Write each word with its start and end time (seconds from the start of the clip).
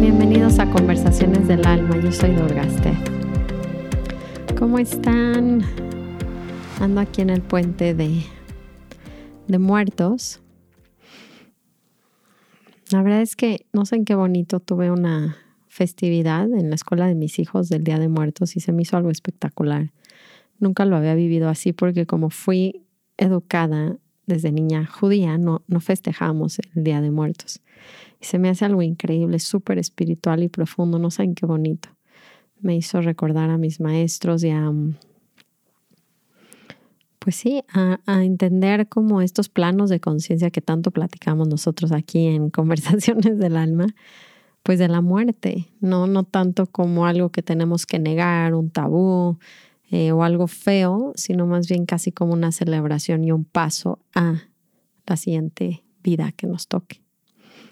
Bienvenidos 0.00 0.58
a 0.58 0.70
Conversaciones 0.70 1.48
del 1.48 1.66
Alma, 1.66 1.96
yo 1.96 2.12
soy 2.12 2.34
Dorgaste. 2.34 2.92
¿Cómo 4.58 4.78
están? 4.78 5.62
Ando 6.80 7.00
aquí 7.00 7.22
en 7.22 7.30
el 7.30 7.40
puente 7.40 7.94
de, 7.94 8.22
de 9.48 9.58
muertos. 9.58 10.42
La 12.90 13.02
verdad 13.02 13.22
es 13.22 13.36
que 13.36 13.66
no 13.72 13.86
sé 13.86 13.96
en 13.96 14.04
qué 14.04 14.14
bonito 14.14 14.60
tuve 14.60 14.90
una 14.90 15.36
festividad 15.74 16.44
en 16.52 16.68
la 16.70 16.76
escuela 16.76 17.08
de 17.08 17.16
mis 17.16 17.40
hijos 17.40 17.68
del 17.68 17.82
Día 17.82 17.98
de 17.98 18.06
Muertos 18.06 18.54
y 18.54 18.60
se 18.60 18.70
me 18.70 18.82
hizo 18.82 18.96
algo 18.96 19.10
espectacular. 19.10 19.90
Nunca 20.60 20.84
lo 20.84 20.94
había 20.94 21.16
vivido 21.16 21.48
así 21.48 21.72
porque 21.72 22.06
como 22.06 22.30
fui 22.30 22.84
educada 23.16 23.96
desde 24.24 24.52
niña 24.52 24.86
judía, 24.86 25.36
no, 25.36 25.62
no 25.66 25.80
festejamos 25.80 26.60
el 26.76 26.84
Día 26.84 27.00
de 27.00 27.10
Muertos. 27.10 27.60
Y 28.20 28.26
se 28.26 28.38
me 28.38 28.50
hace 28.50 28.64
algo 28.64 28.82
increíble, 28.82 29.40
súper 29.40 29.78
espiritual 29.78 30.44
y 30.44 30.48
profundo, 30.48 31.00
no 31.00 31.10
saben 31.10 31.34
qué 31.34 31.44
bonito. 31.44 31.88
Me 32.60 32.76
hizo 32.76 33.00
recordar 33.00 33.50
a 33.50 33.58
mis 33.58 33.80
maestros 33.80 34.44
y 34.44 34.50
a, 34.50 34.72
pues 37.18 37.34
sí, 37.34 37.64
a, 37.72 37.98
entender 38.22 38.88
como 38.88 39.22
estos 39.22 39.48
planos 39.48 39.90
de 39.90 39.98
conciencia 39.98 40.52
que 40.52 40.60
tanto 40.60 40.92
platicamos 40.92 41.48
nosotros 41.48 41.90
aquí 41.90 42.26
en 42.28 42.50
Conversaciones 42.60 43.40
del 43.40 43.56
Alma, 43.56 43.88
pues 44.64 44.78
de 44.78 44.88
la 44.88 45.02
muerte, 45.02 45.68
no, 45.80 46.06
no 46.06 46.24
tanto 46.24 46.66
como 46.66 47.04
algo 47.04 47.28
que 47.28 47.42
tenemos 47.42 47.84
que 47.84 47.98
negar, 47.98 48.54
un 48.54 48.70
tabú 48.70 49.38
eh, 49.90 50.10
o 50.10 50.24
algo 50.24 50.46
feo, 50.46 51.12
sino 51.16 51.46
más 51.46 51.68
bien 51.68 51.84
casi 51.84 52.12
como 52.12 52.32
una 52.32 52.50
celebración 52.50 53.24
y 53.24 53.30
un 53.30 53.44
paso 53.44 53.98
a 54.14 54.40
la 55.06 55.16
siguiente 55.18 55.84
vida 56.02 56.32
que 56.32 56.46
nos 56.46 56.66
toque. 56.66 57.02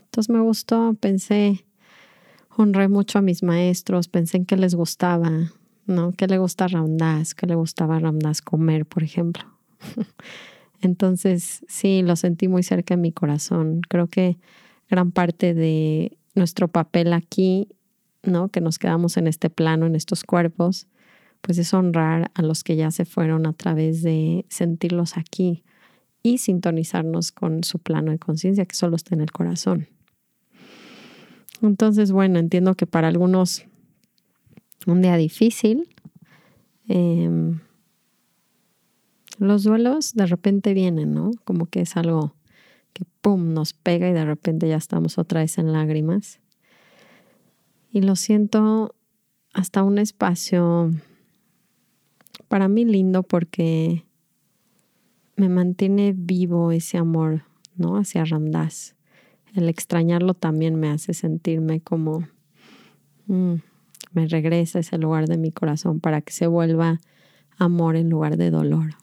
Entonces 0.04 0.28
me 0.28 0.40
gustó, 0.40 0.94
pensé, 1.00 1.64
honré 2.54 2.88
mucho 2.88 3.18
a 3.18 3.22
mis 3.22 3.42
maestros, 3.42 4.08
pensé 4.08 4.36
en 4.36 4.44
qué 4.44 4.58
les 4.58 4.74
gustaba, 4.74 5.30
¿no? 5.86 6.12
¿Qué 6.12 6.26
le 6.26 6.36
gusta 6.36 6.66
a 6.66 6.68
Ramdas? 6.68 7.34
¿Qué 7.34 7.46
le 7.46 7.54
gustaba 7.54 7.96
a 7.96 8.00
Ramdas 8.00 8.42
comer, 8.42 8.84
por 8.84 9.02
ejemplo? 9.02 9.44
Entonces, 10.82 11.64
sí, 11.68 12.02
lo 12.02 12.16
sentí 12.16 12.48
muy 12.48 12.62
cerca 12.62 12.92
en 12.92 13.00
mi 13.00 13.12
corazón. 13.12 13.80
Creo 13.88 14.08
que 14.08 14.36
gran 14.90 15.10
parte 15.10 15.54
de 15.54 16.18
nuestro 16.34 16.68
papel 16.68 17.12
aquí, 17.12 17.68
¿no? 18.22 18.48
Que 18.48 18.60
nos 18.60 18.78
quedamos 18.78 19.16
en 19.16 19.26
este 19.26 19.50
plano, 19.50 19.86
en 19.86 19.94
estos 19.94 20.24
cuerpos, 20.24 20.86
pues 21.40 21.58
es 21.58 21.74
honrar 21.74 22.30
a 22.34 22.42
los 22.42 22.64
que 22.64 22.76
ya 22.76 22.90
se 22.90 23.04
fueron 23.04 23.46
a 23.46 23.52
través 23.52 24.02
de 24.02 24.46
sentirlos 24.48 25.16
aquí 25.16 25.64
y 26.22 26.38
sintonizarnos 26.38 27.32
con 27.32 27.64
su 27.64 27.78
plano 27.78 28.12
de 28.12 28.18
conciencia 28.18 28.64
que 28.64 28.76
solo 28.76 28.96
está 28.96 29.14
en 29.14 29.20
el 29.20 29.32
corazón. 29.32 29.88
Entonces, 31.60 32.12
bueno, 32.12 32.38
entiendo 32.38 32.74
que 32.74 32.86
para 32.86 33.08
algunos 33.08 33.66
un 34.86 35.02
día 35.02 35.16
difícil. 35.16 35.88
Em, 36.88 37.60
los 39.38 39.64
duelos 39.64 40.14
de 40.14 40.26
repente 40.26 40.74
vienen, 40.74 41.14
¿no? 41.14 41.30
Como 41.44 41.66
que 41.66 41.80
es 41.80 41.96
algo 41.96 42.34
que 42.92 43.04
pum, 43.20 43.52
nos 43.52 43.72
pega 43.72 44.08
y 44.08 44.12
de 44.12 44.24
repente 44.24 44.68
ya 44.68 44.76
estamos 44.76 45.18
otra 45.18 45.40
vez 45.40 45.58
en 45.58 45.72
lágrimas. 45.72 46.40
Y 47.92 48.02
lo 48.02 48.16
siento 48.16 48.94
hasta 49.52 49.82
un 49.82 49.98
espacio 49.98 50.90
para 52.48 52.68
mí 52.68 52.84
lindo 52.84 53.22
porque 53.22 54.04
me 55.36 55.48
mantiene 55.48 56.14
vivo 56.16 56.72
ese 56.72 56.98
amor, 56.98 57.44
¿no? 57.76 57.96
Hacia 57.96 58.24
Ramdas. 58.24 58.94
El 59.54 59.68
extrañarlo 59.68 60.34
también 60.34 60.76
me 60.76 60.88
hace 60.88 61.14
sentirme 61.14 61.80
como 61.80 62.26
mm, 63.26 63.54
me 64.12 64.26
regresa 64.26 64.78
ese 64.78 64.98
lugar 64.98 65.26
de 65.26 65.38
mi 65.38 65.50
corazón 65.50 66.00
para 66.00 66.20
que 66.20 66.32
se 66.32 66.46
vuelva 66.46 67.00
amor 67.58 67.96
en 67.96 68.10
lugar 68.10 68.36
de 68.36 68.50
dolor. 68.50 69.01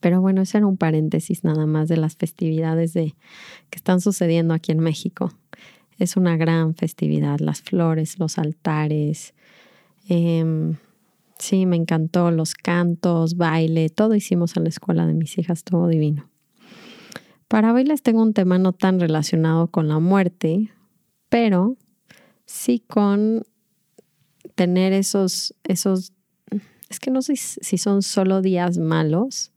Pero 0.00 0.20
bueno, 0.20 0.42
ese 0.42 0.58
era 0.58 0.66
un 0.66 0.76
paréntesis 0.76 1.44
nada 1.44 1.66
más 1.66 1.88
de 1.88 1.96
las 1.96 2.16
festividades 2.16 2.92
de, 2.92 3.14
que 3.70 3.76
están 3.76 4.00
sucediendo 4.00 4.54
aquí 4.54 4.72
en 4.72 4.80
México. 4.80 5.32
Es 5.98 6.16
una 6.16 6.36
gran 6.36 6.74
festividad, 6.74 7.38
las 7.40 7.62
flores, 7.62 8.18
los 8.18 8.38
altares. 8.38 9.34
Em, 10.08 10.76
sí, 11.38 11.66
me 11.66 11.76
encantó 11.76 12.30
los 12.30 12.54
cantos, 12.54 13.36
baile, 13.36 13.88
todo 13.88 14.14
hicimos 14.14 14.56
en 14.56 14.64
la 14.64 14.68
escuela 14.68 15.06
de 15.06 15.14
mis 15.14 15.38
hijas, 15.38 15.64
todo 15.64 15.88
divino. 15.88 16.28
Para 17.48 17.72
hoy 17.72 17.84
les 17.84 18.02
tengo 18.02 18.22
un 18.22 18.34
tema 18.34 18.58
no 18.58 18.72
tan 18.72 18.98
relacionado 19.00 19.68
con 19.68 19.88
la 19.88 20.00
muerte, 20.00 20.70
pero 21.28 21.76
sí 22.44 22.82
con 22.86 23.44
tener 24.54 24.92
esos, 24.92 25.54
esos, 25.64 26.12
es 26.88 26.98
que 26.98 27.10
no 27.10 27.22
sé 27.22 27.36
si 27.36 27.78
son 27.78 28.02
solo 28.02 28.42
días 28.42 28.78
malos, 28.78 29.52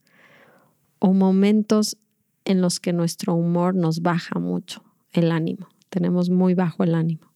o 1.00 1.14
momentos 1.14 1.98
en 2.46 2.62
los 2.62 2.80
que 2.80 2.94
nuestro 2.94 3.34
humor 3.34 3.76
nos 3.76 4.02
baja 4.02 4.40
mucho 4.40 4.84
el 5.14 5.32
ánimo, 5.32 5.68
tenemos 5.90 6.30
muy 6.30 6.54
bajo 6.54 6.84
el 6.84 6.94
ánimo. 6.94 7.32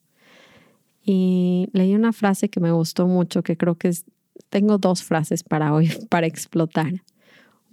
Y 1.06 1.68
leí 1.74 1.96
una 1.96 2.14
frase 2.14 2.50
que 2.50 2.60
me 2.60 2.72
gustó 2.72 3.08
mucho, 3.08 3.44
que 3.44 3.58
creo 3.58 3.76
que 3.76 3.90
es, 3.90 4.06
tengo 4.50 4.78
dos 4.78 5.04
frases 5.04 5.44
para 5.44 5.74
hoy, 5.74 5.90
para 6.10 6.28
explotar. 6.28 7.04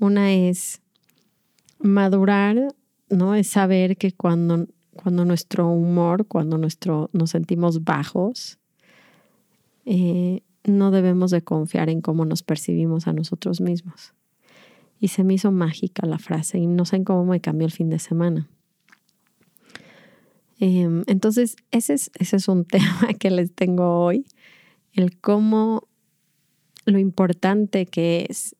Una 0.01 0.33
es, 0.33 0.81
madurar, 1.79 2.75
¿no? 3.09 3.35
Es 3.35 3.49
saber 3.49 3.97
que 3.97 4.13
cuando, 4.13 4.67
cuando 4.95 5.25
nuestro 5.25 5.69
humor, 5.69 6.27
cuando 6.27 6.59
nuestro, 6.59 7.11
nos 7.13 7.31
sentimos 7.31 7.85
bajos, 7.85 8.59
eh, 9.85 10.43
no 10.65 10.91
debemos 10.91 11.31
de 11.31 11.43
confiar 11.43 11.89
en 11.89 12.01
cómo 12.01 12.25
nos 12.25 12.43
percibimos 12.43 13.07
a 13.07 13.13
nosotros 13.13 13.61
mismos 13.61 14.15
y 15.01 15.09
se 15.09 15.25
me 15.25 15.35
hizo 15.35 15.51
mágica 15.51 16.07
la 16.07 16.19
frase 16.19 16.59
y 16.59 16.67
no 16.67 16.85
sé 16.85 17.03
cómo 17.03 17.25
me 17.25 17.41
cambió 17.41 17.67
el 17.67 17.73
fin 17.73 17.89
de 17.89 17.99
semana. 17.99 18.49
Em, 20.59 21.05
entonces, 21.07 21.57
ese 21.71 21.95
es, 21.95 22.11
ese 22.15 22.37
es 22.37 22.47
un 22.49 22.65
tema 22.67 23.15
que 23.19 23.31
les 23.31 23.53
tengo 23.53 24.05
hoy, 24.05 24.27
el 24.93 25.19
cómo 25.19 25.89
lo 26.85 26.99
importante 26.99 27.87
que 27.87 28.27
es 28.29 28.57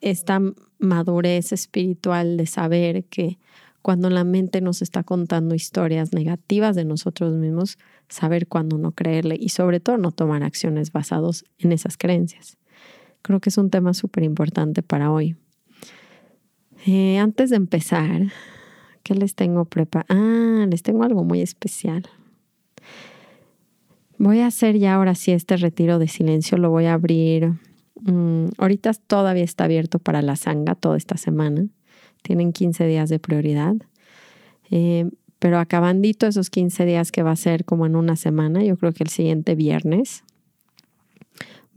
esta 0.00 0.40
madurez 0.78 1.52
espiritual 1.52 2.36
de 2.36 2.46
saber 2.46 3.04
que 3.04 3.38
cuando 3.82 4.10
la 4.10 4.24
mente 4.24 4.60
nos 4.60 4.82
está 4.82 5.04
contando 5.04 5.54
historias 5.54 6.12
negativas 6.12 6.74
de 6.74 6.84
nosotros 6.84 7.34
mismos, 7.34 7.78
saber 8.08 8.48
cuándo 8.48 8.78
no 8.78 8.92
creerle 8.92 9.36
y 9.38 9.50
sobre 9.50 9.80
todo 9.80 9.98
no 9.98 10.12
tomar 10.12 10.42
acciones 10.42 10.92
basadas 10.92 11.44
en 11.58 11.72
esas 11.72 11.96
creencias. 11.96 12.58
Creo 13.26 13.40
que 13.40 13.48
es 13.48 13.58
un 13.58 13.70
tema 13.70 13.92
súper 13.92 14.22
importante 14.22 14.84
para 14.84 15.10
hoy. 15.10 15.34
Eh, 16.86 17.18
antes 17.18 17.50
de 17.50 17.56
empezar, 17.56 18.28
¿qué 19.02 19.16
les 19.16 19.34
tengo 19.34 19.64
preparado? 19.64 20.06
Ah, 20.10 20.64
les 20.70 20.84
tengo 20.84 21.02
algo 21.02 21.24
muy 21.24 21.40
especial. 21.40 22.04
Voy 24.16 24.38
a 24.38 24.46
hacer 24.46 24.78
ya 24.78 24.94
ahora 24.94 25.16
sí 25.16 25.32
este 25.32 25.56
retiro 25.56 25.98
de 25.98 26.06
silencio, 26.06 26.56
lo 26.56 26.70
voy 26.70 26.84
a 26.84 26.94
abrir. 26.94 27.54
Mm, 27.96 28.46
ahorita 28.58 28.92
todavía 28.94 29.42
está 29.42 29.64
abierto 29.64 29.98
para 29.98 30.22
la 30.22 30.36
sanga 30.36 30.76
toda 30.76 30.96
esta 30.96 31.16
semana. 31.16 31.66
Tienen 32.22 32.52
15 32.52 32.86
días 32.86 33.08
de 33.08 33.18
prioridad. 33.18 33.74
Eh, 34.70 35.10
pero 35.40 35.58
acabandito 35.58 36.28
esos 36.28 36.48
15 36.48 36.86
días 36.86 37.10
que 37.10 37.24
va 37.24 37.32
a 37.32 37.36
ser 37.36 37.64
como 37.64 37.86
en 37.86 37.96
una 37.96 38.14
semana, 38.14 38.62
yo 38.62 38.76
creo 38.76 38.92
que 38.92 39.02
el 39.02 39.10
siguiente 39.10 39.56
viernes, 39.56 40.22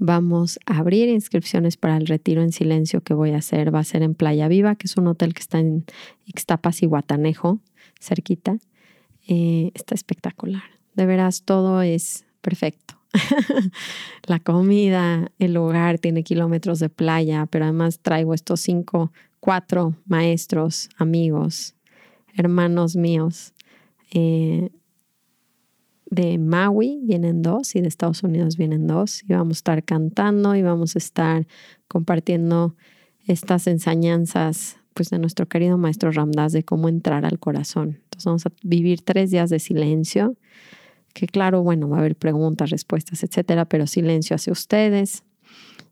Vamos 0.02 0.60
a 0.66 0.78
abrir 0.78 1.10
inscripciones 1.10 1.76
para 1.76 1.98
el 1.98 2.08
retiro 2.08 2.42
en 2.42 2.54
silencio 2.54 3.02
que 3.02 3.14
voy 3.14 3.32
a 3.32 3.40
hacer. 3.40 3.76
Va 3.76 3.80
a 3.80 3.84
ser 3.84 4.02
en 4.02 4.16
Playa 4.16 4.48
Viva, 4.48 4.76
que 4.76 4.88
es 4.88 4.96
un 4.96 5.08
hotel 5.08 5.34
que 5.34 5.42
está 5.42 5.60
en 5.60 5.84
Ixtapas 6.26 6.82
y 6.82 6.86
Guatanejo, 6.86 7.60
cerquita. 8.00 8.58
Eh, 9.28 9.72
está 9.74 9.96
espectacular. 9.96 10.64
De 10.96 11.06
veras, 11.06 11.44
todo 11.44 11.82
es 11.82 12.26
perfecto. 12.40 12.96
la 14.26 14.40
comida, 14.40 15.34
el 15.38 15.54
lugar 15.54 16.00
tiene 16.00 16.24
kilómetros 16.24 16.80
de 16.80 16.88
playa, 16.88 17.46
pero 17.48 17.66
además 17.66 18.00
traigo 18.00 18.34
estos 18.34 18.62
cinco, 18.62 19.12
cuatro 19.42 19.96
maestros, 20.06 20.90
amigos, 20.98 21.76
hermanos 22.36 22.96
míos. 22.96 23.54
Eh, 24.14 24.70
de 26.10 26.38
Maui 26.38 27.00
vienen 27.04 27.42
dos 27.42 27.76
y 27.76 27.82
de 27.82 27.88
Estados 27.88 28.24
Unidos 28.24 28.58
vienen 28.58 28.88
dos. 28.88 29.24
Y 29.24 29.34
vamos 29.34 29.58
a 29.58 29.60
estar 29.60 29.84
cantando 29.84 30.56
y 30.56 30.62
vamos 30.62 30.96
a 30.96 31.00
estar 31.00 31.48
compartiendo 31.88 32.76
estas 33.26 33.68
enseñanzas 33.68 34.78
pues 34.94 35.12
de 35.12 35.20
nuestro 35.20 35.48
querido 35.48 35.78
maestro 35.78 36.12
Ramdas 36.12 36.52
de 36.52 36.64
cómo 36.64 36.90
entrar 36.90 37.26
al 37.26 37.40
corazón. 37.40 38.00
Entonces 38.04 38.26
vamos 38.26 38.46
a 38.46 38.52
vivir 38.64 39.02
tres 39.02 39.32
días 39.32 39.50
de 39.50 39.60
silencio 39.60 40.36
que 41.14 41.28
claro, 41.28 41.64
bueno, 41.64 41.90
va 41.90 41.98
a 41.98 42.00
haber 42.00 42.16
preguntas, 42.16 42.70
respuestas, 42.70 43.24
etcétera, 43.24 43.66
pero 43.66 43.88
silencio 43.88 44.36
hacia 44.36 44.54
ustedes. 44.54 45.24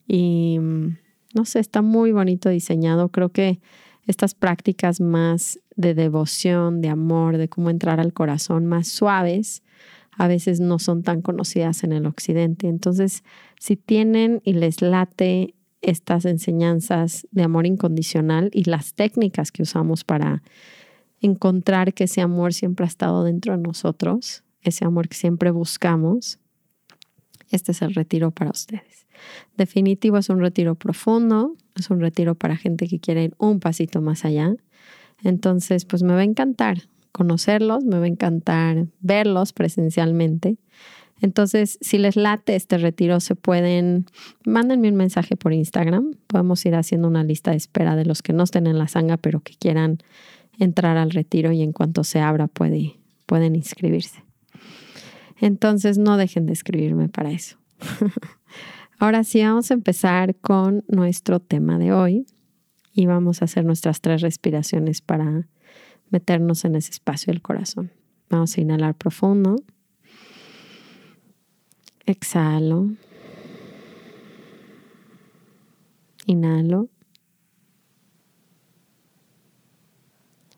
Y 0.07 0.57
no 0.59 1.45
sé, 1.45 1.59
está 1.59 1.81
muy 1.81 2.11
bonito 2.11 2.49
diseñado. 2.49 3.09
Creo 3.09 3.29
que 3.29 3.59
estas 4.05 4.33
prácticas 4.35 5.01
más 5.01 5.59
de 5.75 5.93
devoción, 5.93 6.81
de 6.81 6.89
amor, 6.89 7.37
de 7.37 7.49
cómo 7.49 7.69
entrar 7.69 7.99
al 7.99 8.13
corazón, 8.13 8.65
más 8.65 8.87
suaves, 8.87 9.63
a 10.17 10.27
veces 10.27 10.59
no 10.59 10.79
son 10.79 11.03
tan 11.03 11.21
conocidas 11.21 11.83
en 11.83 11.93
el 11.93 12.05
occidente. 12.05 12.67
Entonces, 12.67 13.23
si 13.59 13.75
tienen 13.75 14.41
y 14.43 14.53
les 14.53 14.81
late 14.81 15.53
estas 15.81 16.25
enseñanzas 16.25 17.27
de 17.31 17.43
amor 17.43 17.67
incondicional 17.67 18.49
y 18.51 18.63
las 18.63 18.95
técnicas 18.95 19.51
que 19.51 19.61
usamos 19.61 20.03
para 20.03 20.41
encontrar 21.21 21.93
que 21.93 22.05
ese 22.05 22.21
amor 22.21 22.53
siempre 22.53 22.85
ha 22.85 22.87
estado 22.87 23.23
dentro 23.23 23.55
de 23.55 23.61
nosotros, 23.61 24.43
ese 24.61 24.85
amor 24.85 25.07
que 25.07 25.15
siempre 25.15 25.51
buscamos, 25.51 26.39
este 27.49 27.71
es 27.71 27.81
el 27.81 27.93
retiro 27.93 28.31
para 28.31 28.51
ustedes. 28.51 29.05
Definitivo 29.55 30.17
es 30.17 30.29
un 30.29 30.39
retiro 30.39 30.75
profundo, 30.75 31.55
es 31.75 31.89
un 31.89 31.99
retiro 31.99 32.35
para 32.35 32.57
gente 32.57 32.87
que 32.87 32.99
quiere 32.99 33.25
ir 33.25 33.35
un 33.37 33.59
pasito 33.59 34.01
más 34.01 34.25
allá. 34.25 34.55
Entonces, 35.23 35.85
pues 35.85 36.03
me 36.03 36.13
va 36.13 36.19
a 36.19 36.23
encantar 36.23 36.89
conocerlos, 37.11 37.83
me 37.83 37.99
va 37.99 38.05
a 38.05 38.09
encantar 38.09 38.87
verlos 38.99 39.53
presencialmente. 39.53 40.57
Entonces, 41.19 41.79
si 41.81 41.97
les 41.97 42.15
late 42.15 42.55
este 42.55 42.77
retiro, 42.77 43.19
se 43.19 43.35
pueden, 43.35 44.05
mándenme 44.45 44.89
un 44.89 44.95
mensaje 44.95 45.35
por 45.35 45.51
Instagram. 45.51 46.13
Podemos 46.27 46.63
ir 46.65 46.75
haciendo 46.75 47.07
una 47.07 47.23
lista 47.23 47.51
de 47.51 47.57
espera 47.57 47.95
de 47.95 48.05
los 48.05 48.21
que 48.21 48.33
no 48.33 48.43
estén 48.43 48.67
en 48.67 48.77
la 48.77 48.87
sanga, 48.87 49.17
pero 49.17 49.39
que 49.39 49.55
quieran 49.55 49.97
entrar 50.59 50.97
al 50.97 51.11
retiro 51.11 51.51
y 51.51 51.61
en 51.61 51.71
cuanto 51.71 52.03
se 52.03 52.19
abra 52.19 52.47
puede, 52.47 52.99
pueden 53.25 53.55
inscribirse. 53.55 54.23
Entonces, 55.39 55.97
no 55.97 56.17
dejen 56.17 56.45
de 56.45 56.53
escribirme 56.53 57.09
para 57.09 57.31
eso. 57.31 57.57
Ahora 58.99 59.23
sí, 59.23 59.41
vamos 59.41 59.69
a 59.69 59.75
empezar 59.75 60.35
con 60.35 60.83
nuestro 60.87 61.39
tema 61.39 61.77
de 61.77 61.93
hoy 61.93 62.25
y 62.93 63.05
vamos 63.05 63.41
a 63.41 63.45
hacer 63.45 63.63
nuestras 63.63 64.01
tres 64.01 64.21
respiraciones 64.21 65.01
para 65.01 65.47
meternos 66.09 66.65
en 66.65 66.75
ese 66.75 66.91
espacio 66.91 67.31
del 67.31 67.41
corazón. 67.41 67.91
Vamos 68.29 68.57
a 68.57 68.61
inhalar 68.61 68.95
profundo. 68.95 69.55
Exhalo. 72.05 72.91
Inhalo. 76.25 76.89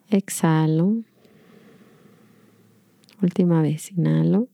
Exhalo. 0.09 1.03
Última 3.21 3.61
vez, 3.61 3.91
inhalo. 3.91 4.47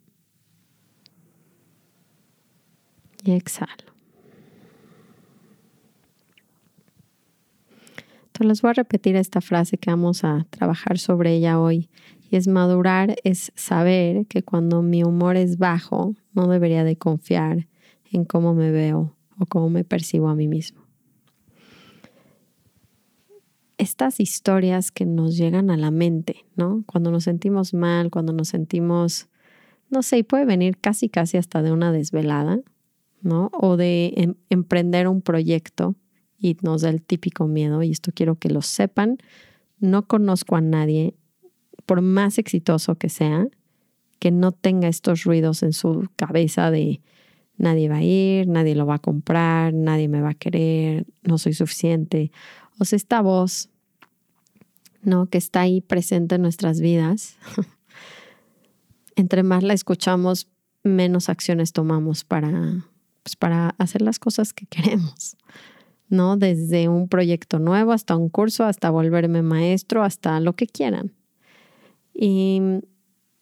Y 3.24 3.32
exhalo. 3.32 3.95
Entonces 8.36 8.50
les 8.50 8.62
voy 8.64 8.72
a 8.72 8.74
repetir 8.74 9.16
esta 9.16 9.40
frase 9.40 9.78
que 9.78 9.90
vamos 9.90 10.26
a 10.26 10.46
trabajar 10.50 10.98
sobre 10.98 11.34
ella 11.36 11.58
hoy. 11.58 11.90
Y 12.30 12.36
es 12.36 12.50
madurar, 12.50 13.16
es 13.24 13.54
saber 13.56 14.26
que 14.26 14.44
cuando 14.44 14.82
mi 14.82 15.06
humor 15.06 15.38
es 15.38 15.58
bajo, 15.58 16.16
no 16.34 16.50
debería 16.50 16.84
de 16.84 16.98
confiar 16.98 17.70
en 18.12 18.26
cómo 18.26 18.54
me 18.54 18.72
veo 18.72 19.16
o 19.40 19.46
cómo 19.46 19.70
me 19.70 19.86
percibo 19.86 20.28
a 20.28 20.36
mí 20.36 20.50
mismo. 20.50 20.82
Estas 23.78 24.20
historias 24.20 24.92
que 24.92 25.06
nos 25.06 25.38
llegan 25.38 25.70
a 25.70 25.78
la 25.78 25.92
mente, 25.92 26.46
¿no? 26.58 26.84
Cuando 26.88 27.12
nos 27.12 27.24
sentimos 27.24 27.74
mal, 27.74 28.12
cuando 28.12 28.34
nos 28.34 28.50
sentimos, 28.50 29.30
no 29.90 30.04
sé, 30.04 30.18
y 30.18 30.24
puede 30.24 30.44
venir 30.44 30.78
casi, 30.78 31.08
casi 31.08 31.38
hasta 31.38 31.62
de 31.62 31.72
una 31.72 31.94
desvelada, 31.94 32.60
¿no? 33.22 33.50
O 33.54 33.78
de 33.78 34.14
em, 34.18 34.36
emprender 34.50 35.08
un 35.08 35.22
proyecto 35.22 35.96
y 36.40 36.58
nos 36.62 36.82
da 36.82 36.90
el 36.90 37.02
típico 37.02 37.48
miedo, 37.48 37.84
y 37.84 37.92
esto 37.92 38.12
quiero 38.14 38.36
que 38.36 38.50
lo 38.50 38.62
sepan, 38.62 39.18
no 39.80 40.08
conozco 40.08 40.56
a 40.56 40.62
nadie, 40.62 41.16
por 41.86 42.02
más 42.02 42.38
exitoso 42.38 42.96
que 42.96 43.10
sea, 43.10 43.48
que 44.20 44.32
no 44.32 44.52
tenga 44.52 44.88
estos 44.88 45.24
ruidos 45.24 45.64
en 45.64 45.74
su 45.74 46.08
cabeza 46.16 46.72
de 46.72 47.02
nadie 47.58 47.90
va 47.90 47.98
a 47.98 48.04
ir, 48.04 48.48
nadie 48.48 48.76
lo 48.76 48.86
va 48.86 48.96
a 48.96 49.00
comprar, 49.00 49.74
nadie 49.74 50.08
me 50.08 50.22
va 50.22 50.32
a 50.32 50.34
querer, 50.34 51.06
no 51.24 51.38
soy 51.38 51.54
suficiente. 51.54 52.32
O 52.80 52.86
sea, 52.86 52.98
esta 52.98 53.22
voz, 53.22 53.70
¿no? 55.02 55.28
Que 55.28 55.38
está 55.38 55.62
ahí 55.62 55.82
presente 55.82 56.36
en 56.36 56.42
nuestras 56.42 56.82
vidas. 56.82 57.38
Entre 59.16 59.44
más 59.44 59.64
la 59.64 59.74
escuchamos, 59.74 60.50
menos 60.84 61.30
acciones 61.30 61.72
tomamos 61.72 62.24
para, 62.24 62.86
pues, 63.24 63.36
para 63.36 63.70
hacer 63.78 64.02
las 64.02 64.20
cosas 64.20 64.54
que 64.54 64.66
queremos. 64.66 65.38
¿No? 66.10 66.38
Desde 66.38 66.88
un 66.88 67.08
proyecto 67.08 67.60
nuevo 67.60 67.92
hasta 67.92 68.16
un 68.16 68.30
curso, 68.30 68.64
hasta 68.64 68.90
volverme 68.90 69.42
maestro, 69.42 70.04
hasta 70.04 70.40
lo 70.40 70.54
que 70.54 70.68
quieran. 70.68 71.14
Y 72.14 72.62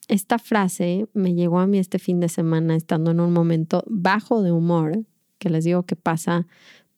esta 0.07 0.39
frase 0.39 1.07
me 1.13 1.33
llegó 1.33 1.59
a 1.59 1.67
mí 1.67 1.77
este 1.77 1.99
fin 1.99 2.19
de 2.19 2.29
semana 2.29 2.75
estando 2.75 3.11
en 3.11 3.19
un 3.19 3.33
momento 3.33 3.83
bajo 3.87 4.41
de 4.41 4.51
humor, 4.51 5.05
que 5.37 5.49
les 5.49 5.63
digo 5.63 5.83
que 5.83 5.95
pasa, 5.95 6.47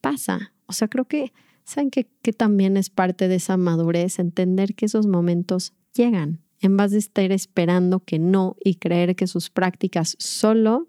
pasa. 0.01 0.53
O 0.65 0.73
sea, 0.73 0.87
creo 0.87 1.05
que, 1.05 1.33
¿saben 1.63 1.91
que, 1.91 2.07
que 2.21 2.33
también 2.33 2.77
es 2.77 2.89
parte 2.89 3.27
de 3.27 3.35
esa 3.35 3.57
madurez? 3.57 4.19
Entender 4.19 4.75
que 4.75 4.85
esos 4.85 5.07
momentos 5.07 5.73
llegan, 5.93 6.41
en 6.61 6.77
vez 6.77 6.91
de 6.91 6.97
estar 6.97 7.31
esperando 7.31 7.99
que 7.99 8.19
no 8.19 8.55
y 8.63 8.75
creer 8.75 9.15
que 9.15 9.27
sus 9.27 9.49
prácticas 9.49 10.15
solo 10.19 10.87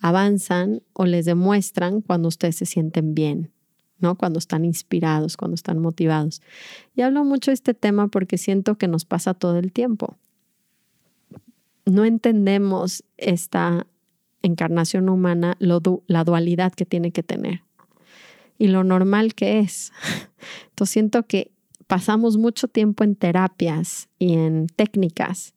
avanzan 0.00 0.82
o 0.92 1.06
les 1.06 1.24
demuestran 1.24 2.00
cuando 2.00 2.28
ustedes 2.28 2.56
se 2.56 2.66
sienten 2.66 3.14
bien, 3.14 3.53
¿no? 4.04 4.16
Cuando 4.16 4.38
están 4.38 4.64
inspirados, 4.64 5.36
cuando 5.36 5.56
están 5.56 5.80
motivados. 5.80 6.42
Y 6.94 7.02
hablo 7.02 7.24
mucho 7.24 7.50
de 7.50 7.54
este 7.54 7.74
tema 7.74 8.06
porque 8.06 8.38
siento 8.38 8.76
que 8.76 8.86
nos 8.86 9.04
pasa 9.04 9.34
todo 9.34 9.58
el 9.58 9.72
tiempo 9.72 10.16
no 11.86 12.04
entendemos 12.04 13.04
esta 13.16 13.86
encarnación 14.42 15.08
humana, 15.08 15.56
la 15.58 16.24
dualidad 16.24 16.72
que 16.72 16.86
tiene 16.86 17.10
que 17.12 17.22
tener 17.22 17.62
y 18.58 18.68
lo 18.68 18.84
normal 18.84 19.34
que 19.34 19.60
es. 19.60 19.92
Entonces 20.70 20.92
siento 20.92 21.24
que 21.24 21.50
pasamos 21.86 22.36
mucho 22.36 22.68
tiempo 22.68 23.04
en 23.04 23.16
terapias 23.16 24.08
y 24.18 24.34
en 24.34 24.66
técnicas 24.68 25.54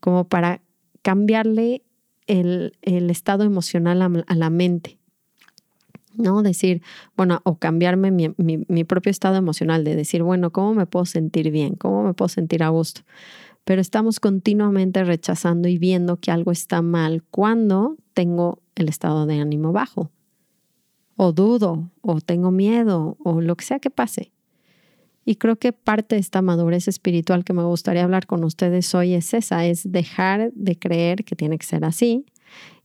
como 0.00 0.28
para 0.28 0.60
cambiarle 1.02 1.82
el, 2.26 2.72
estado 2.82 3.44
emocional 3.44 4.02
a, 4.02 4.34
la 4.34 4.50
mente. 4.50 4.98
¿No? 6.16 6.42
Decir, 6.42 6.82
bueno, 7.16 7.40
o 7.44 7.58
cambiarme 7.58 8.10
mi, 8.10 8.34
mi, 8.36 8.84
propio 8.84 9.10
estado 9.10 9.36
emocional, 9.36 9.84
de 9.84 9.96
decir, 9.96 10.22
bueno, 10.22 10.50
¿cómo 10.50 10.74
me 10.74 10.86
puedo 10.86 11.04
sentir 11.04 11.50
bien? 11.50 11.74
¿Cómo 11.74 12.04
me 12.04 12.14
puedo 12.14 12.28
sentir 12.28 12.62
a 12.62 12.68
gusto? 12.68 13.02
pero 13.66 13.80
estamos 13.80 14.20
continuamente 14.20 15.02
rechazando 15.02 15.66
y 15.66 15.76
viendo 15.76 16.20
que 16.20 16.30
algo 16.30 16.52
está 16.52 16.82
mal 16.82 17.24
cuando 17.24 17.96
tengo 18.14 18.62
el 18.76 18.88
estado 18.88 19.26
de 19.26 19.40
ánimo 19.40 19.72
bajo, 19.72 20.12
o 21.16 21.32
dudo, 21.32 21.90
o 22.00 22.20
tengo 22.20 22.52
miedo, 22.52 23.16
o 23.24 23.40
lo 23.40 23.56
que 23.56 23.64
sea 23.64 23.80
que 23.80 23.90
pase. 23.90 24.30
Y 25.24 25.34
creo 25.34 25.56
que 25.56 25.72
parte 25.72 26.14
de 26.14 26.20
esta 26.20 26.42
madurez 26.42 26.86
espiritual 26.86 27.44
que 27.44 27.54
me 27.54 27.64
gustaría 27.64 28.04
hablar 28.04 28.28
con 28.28 28.44
ustedes 28.44 28.94
hoy 28.94 29.14
es 29.14 29.34
esa, 29.34 29.66
es 29.66 29.90
dejar 29.90 30.52
de 30.52 30.78
creer 30.78 31.24
que 31.24 31.34
tiene 31.34 31.58
que 31.58 31.66
ser 31.66 31.84
así 31.84 32.24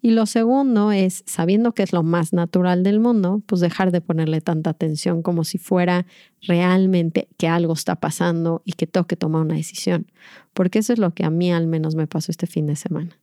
y 0.01 0.11
lo 0.11 0.25
segundo 0.25 0.91
es, 0.91 1.23
sabiendo 1.27 1.73
que 1.73 1.83
es 1.83 1.93
lo 1.93 2.01
más 2.01 2.33
natural 2.33 2.81
del 2.81 2.99
mundo, 2.99 3.43
pues 3.45 3.61
dejar 3.61 3.91
de 3.91 4.01
ponerle 4.01 4.41
tanta 4.41 4.71
atención 4.71 5.21
como 5.21 5.43
si 5.43 5.59
fuera 5.59 6.07
realmente 6.41 7.27
que 7.37 7.47
algo 7.47 7.73
está 7.73 7.97
pasando 7.97 8.63
y 8.65 8.73
que 8.73 8.87
tengo 8.87 9.05
que 9.05 9.15
tomar 9.15 9.43
una 9.43 9.55
decisión. 9.55 10.07
Porque 10.53 10.79
eso 10.79 10.91
es 10.93 10.99
lo 10.99 11.13
que 11.13 11.23
a 11.23 11.29
mí 11.29 11.51
al 11.51 11.67
menos 11.67 11.95
me 11.95 12.07
pasó 12.07 12.31
este 12.31 12.47
fin 12.47 12.65
de 12.65 12.75
semana. 12.75 13.19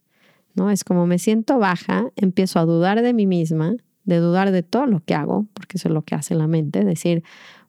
¿no? 0.54 0.71
Es 0.71 0.85
como 0.85 1.07
me 1.07 1.18
siento 1.18 1.59
baja, 1.59 2.11
empiezo 2.14 2.61
a 2.61 2.64
dudar 2.64 3.02
de 3.02 3.12
mí 3.12 3.26
misma, 3.26 3.75
de 4.04 4.18
dudar 4.18 4.52
de 4.52 4.62
todo 4.62 4.87
lo 4.87 5.00
que 5.00 5.14
hago, 5.14 5.47
porque 5.54 5.78
eso 5.78 5.88
es 5.88 5.95
lo 5.95 6.02
que 6.02 6.14
hace 6.14 6.35
la 6.37 6.47
mente, 6.47 6.85
decir, 6.85 7.25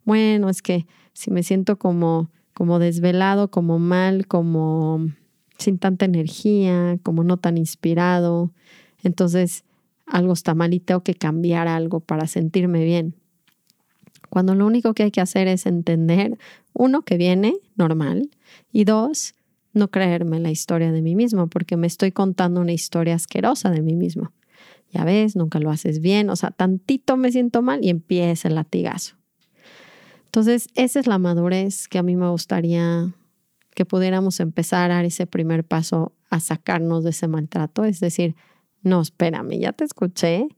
bueno, 0.06 0.50
es 0.50 0.62
que 0.62 0.86
si 1.14 1.32
me 1.32 1.44
siento 1.44 1.78
como, 1.78 2.30
como 2.54 2.80
desvelado, 2.80 3.50
como 3.50 3.80
mal, 3.80 4.28
como 4.28 5.10
sin 5.60 5.78
tanta 5.78 6.06
energía, 6.06 6.98
como 7.04 7.24
no 7.24 7.38
tan 7.38 7.58
inspirado, 7.58 8.52
entonces, 9.04 9.64
algo 10.06 10.34
está 10.34 10.56
mal 10.56 10.74
y 10.74 10.80
tengo 10.80 11.04
que 11.04 11.16
cambiar 11.16 11.68
algo 11.68 12.00
para 12.00 12.28
sentirme 12.28 12.84
bien. 12.84 13.16
Cuando 14.30 14.56
lo 14.56 14.66
único 14.66 14.94
que 14.94 15.04
hay 15.04 15.12
que 15.12 15.22
hacer 15.22 15.48
es 15.48 15.66
entender, 15.66 16.38
uno, 16.74 17.02
que 17.02 17.18
viene 17.18 17.56
normal, 17.76 18.30
y 18.72 18.84
dos, 18.84 19.34
no 19.74 19.90
creerme 19.90 20.40
la 20.40 20.52
historia 20.52 20.92
de 20.92 21.02
mí 21.02 21.16
mismo, 21.16 21.48
porque 21.48 21.78
me 21.78 21.88
estoy 21.88 22.12
contando 22.12 22.62
una 22.62 22.74
historia 22.74 23.16
asquerosa 23.16 23.72
de 23.72 23.82
mí 23.82 23.96
mismo. 23.96 24.32
Ya 24.92 25.04
ves, 25.06 25.36
nunca 25.36 25.60
lo 25.60 25.70
haces 25.70 26.00
bien, 26.00 26.30
o 26.30 26.36
sea, 26.36 26.52
tantito 26.52 27.16
me 27.18 27.32
siento 27.32 27.62
mal 27.62 27.84
y 27.84 27.90
empieza 27.90 28.48
el 28.48 28.56
latigazo. 28.56 29.16
Entonces, 30.26 30.68
esa 30.76 31.00
es 31.00 31.08
la 31.08 31.18
madurez 31.18 31.88
que 31.88 31.98
a 31.98 32.04
mí 32.04 32.16
me 32.16 32.30
gustaría 32.30 33.14
que 33.80 33.86
pudiéramos 33.86 34.42
empezar 34.42 34.92
a 34.92 34.96
dar 34.96 35.06
ese 35.06 35.26
primer 35.26 35.64
paso 35.64 36.12
a 36.30 36.42
sacarnos 36.42 37.06
de 37.06 37.12
ese 37.12 37.30
maltrato. 37.30 37.86
Es 37.86 38.02
decir, 38.02 38.36
no, 38.82 39.00
espérame, 39.00 39.58
ya 39.58 39.72
te 39.72 39.86
escuché. 39.86 40.50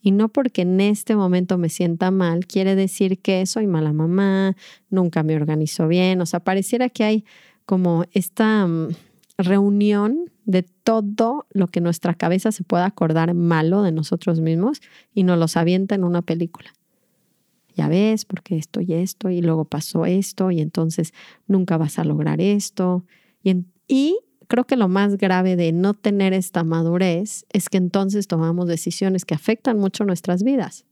Y 0.00 0.10
no 0.10 0.30
porque 0.30 0.62
en 0.62 0.80
este 0.80 1.14
momento 1.14 1.58
me 1.58 1.68
sienta 1.68 2.10
mal, 2.10 2.46
quiere 2.46 2.74
decir 2.74 3.20
que 3.20 3.44
soy 3.44 3.66
mala 3.66 3.92
mamá, 3.92 4.56
nunca 4.88 5.22
me 5.22 5.36
organizo 5.36 5.86
bien. 5.86 6.22
O 6.22 6.24
sea, 6.24 6.40
pareciera 6.40 6.88
que 6.88 7.04
hay 7.04 7.24
como 7.66 8.06
esta 8.12 8.66
mm, 8.66 8.88
reunión 9.36 10.30
de 10.46 10.62
todo 10.62 11.44
lo 11.50 11.66
que 11.66 11.82
nuestra 11.82 12.14
cabeza 12.14 12.52
se 12.52 12.64
pueda 12.64 12.86
acordar 12.86 13.34
malo 13.34 13.82
de 13.82 13.92
nosotros 13.92 14.40
mismos 14.40 14.80
y 15.12 15.24
nos 15.24 15.38
los 15.38 15.58
avienta 15.58 15.94
en 15.94 16.04
una 16.04 16.22
película. 16.22 16.72
Ya 17.74 17.88
ves, 17.88 18.24
porque 18.24 18.56
esto 18.56 18.80
y 18.80 18.92
esto, 18.92 19.30
y 19.30 19.40
luego 19.40 19.64
pasó 19.64 20.06
esto, 20.06 20.50
y 20.50 20.60
entonces 20.60 21.12
nunca 21.46 21.76
vas 21.76 21.98
a 21.98 22.04
lograr 22.04 22.40
esto. 22.40 23.04
Y, 23.42 23.64
y 23.88 24.18
creo 24.48 24.64
que 24.64 24.76
lo 24.76 24.88
más 24.88 25.16
grave 25.16 25.56
de 25.56 25.72
no 25.72 25.94
tener 25.94 26.32
esta 26.32 26.64
madurez 26.64 27.46
es 27.50 27.68
que 27.68 27.78
entonces 27.78 28.26
tomamos 28.26 28.66
decisiones 28.66 29.24
que 29.24 29.34
afectan 29.34 29.78
mucho 29.78 30.04
nuestras 30.04 30.42
vidas. 30.42 30.84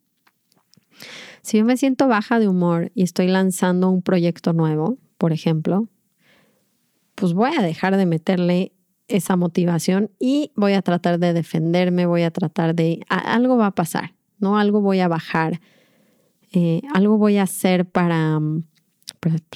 Si 1.42 1.58
yo 1.58 1.64
me 1.64 1.76
siento 1.76 2.08
baja 2.08 2.38
de 2.38 2.48
humor 2.48 2.92
y 2.94 3.02
estoy 3.02 3.28
lanzando 3.28 3.90
un 3.90 4.02
proyecto 4.02 4.52
nuevo, 4.52 4.98
por 5.18 5.32
ejemplo, 5.32 5.88
pues 7.14 7.34
voy 7.34 7.50
a 7.56 7.62
dejar 7.62 7.96
de 7.96 8.06
meterle 8.06 8.72
esa 9.08 9.36
motivación 9.36 10.10
y 10.18 10.52
voy 10.54 10.72
a 10.72 10.82
tratar 10.82 11.18
de 11.18 11.32
defenderme, 11.32 12.06
voy 12.06 12.22
a 12.22 12.30
tratar 12.30 12.74
de, 12.74 13.00
algo 13.08 13.56
va 13.56 13.66
a 13.66 13.74
pasar, 13.74 14.14
¿no? 14.38 14.58
Algo 14.58 14.80
voy 14.80 15.00
a 15.00 15.08
bajar, 15.08 15.60
eh, 16.52 16.82
algo 16.92 17.18
voy 17.18 17.36
a 17.36 17.44
hacer 17.44 17.86
para, 17.86 18.40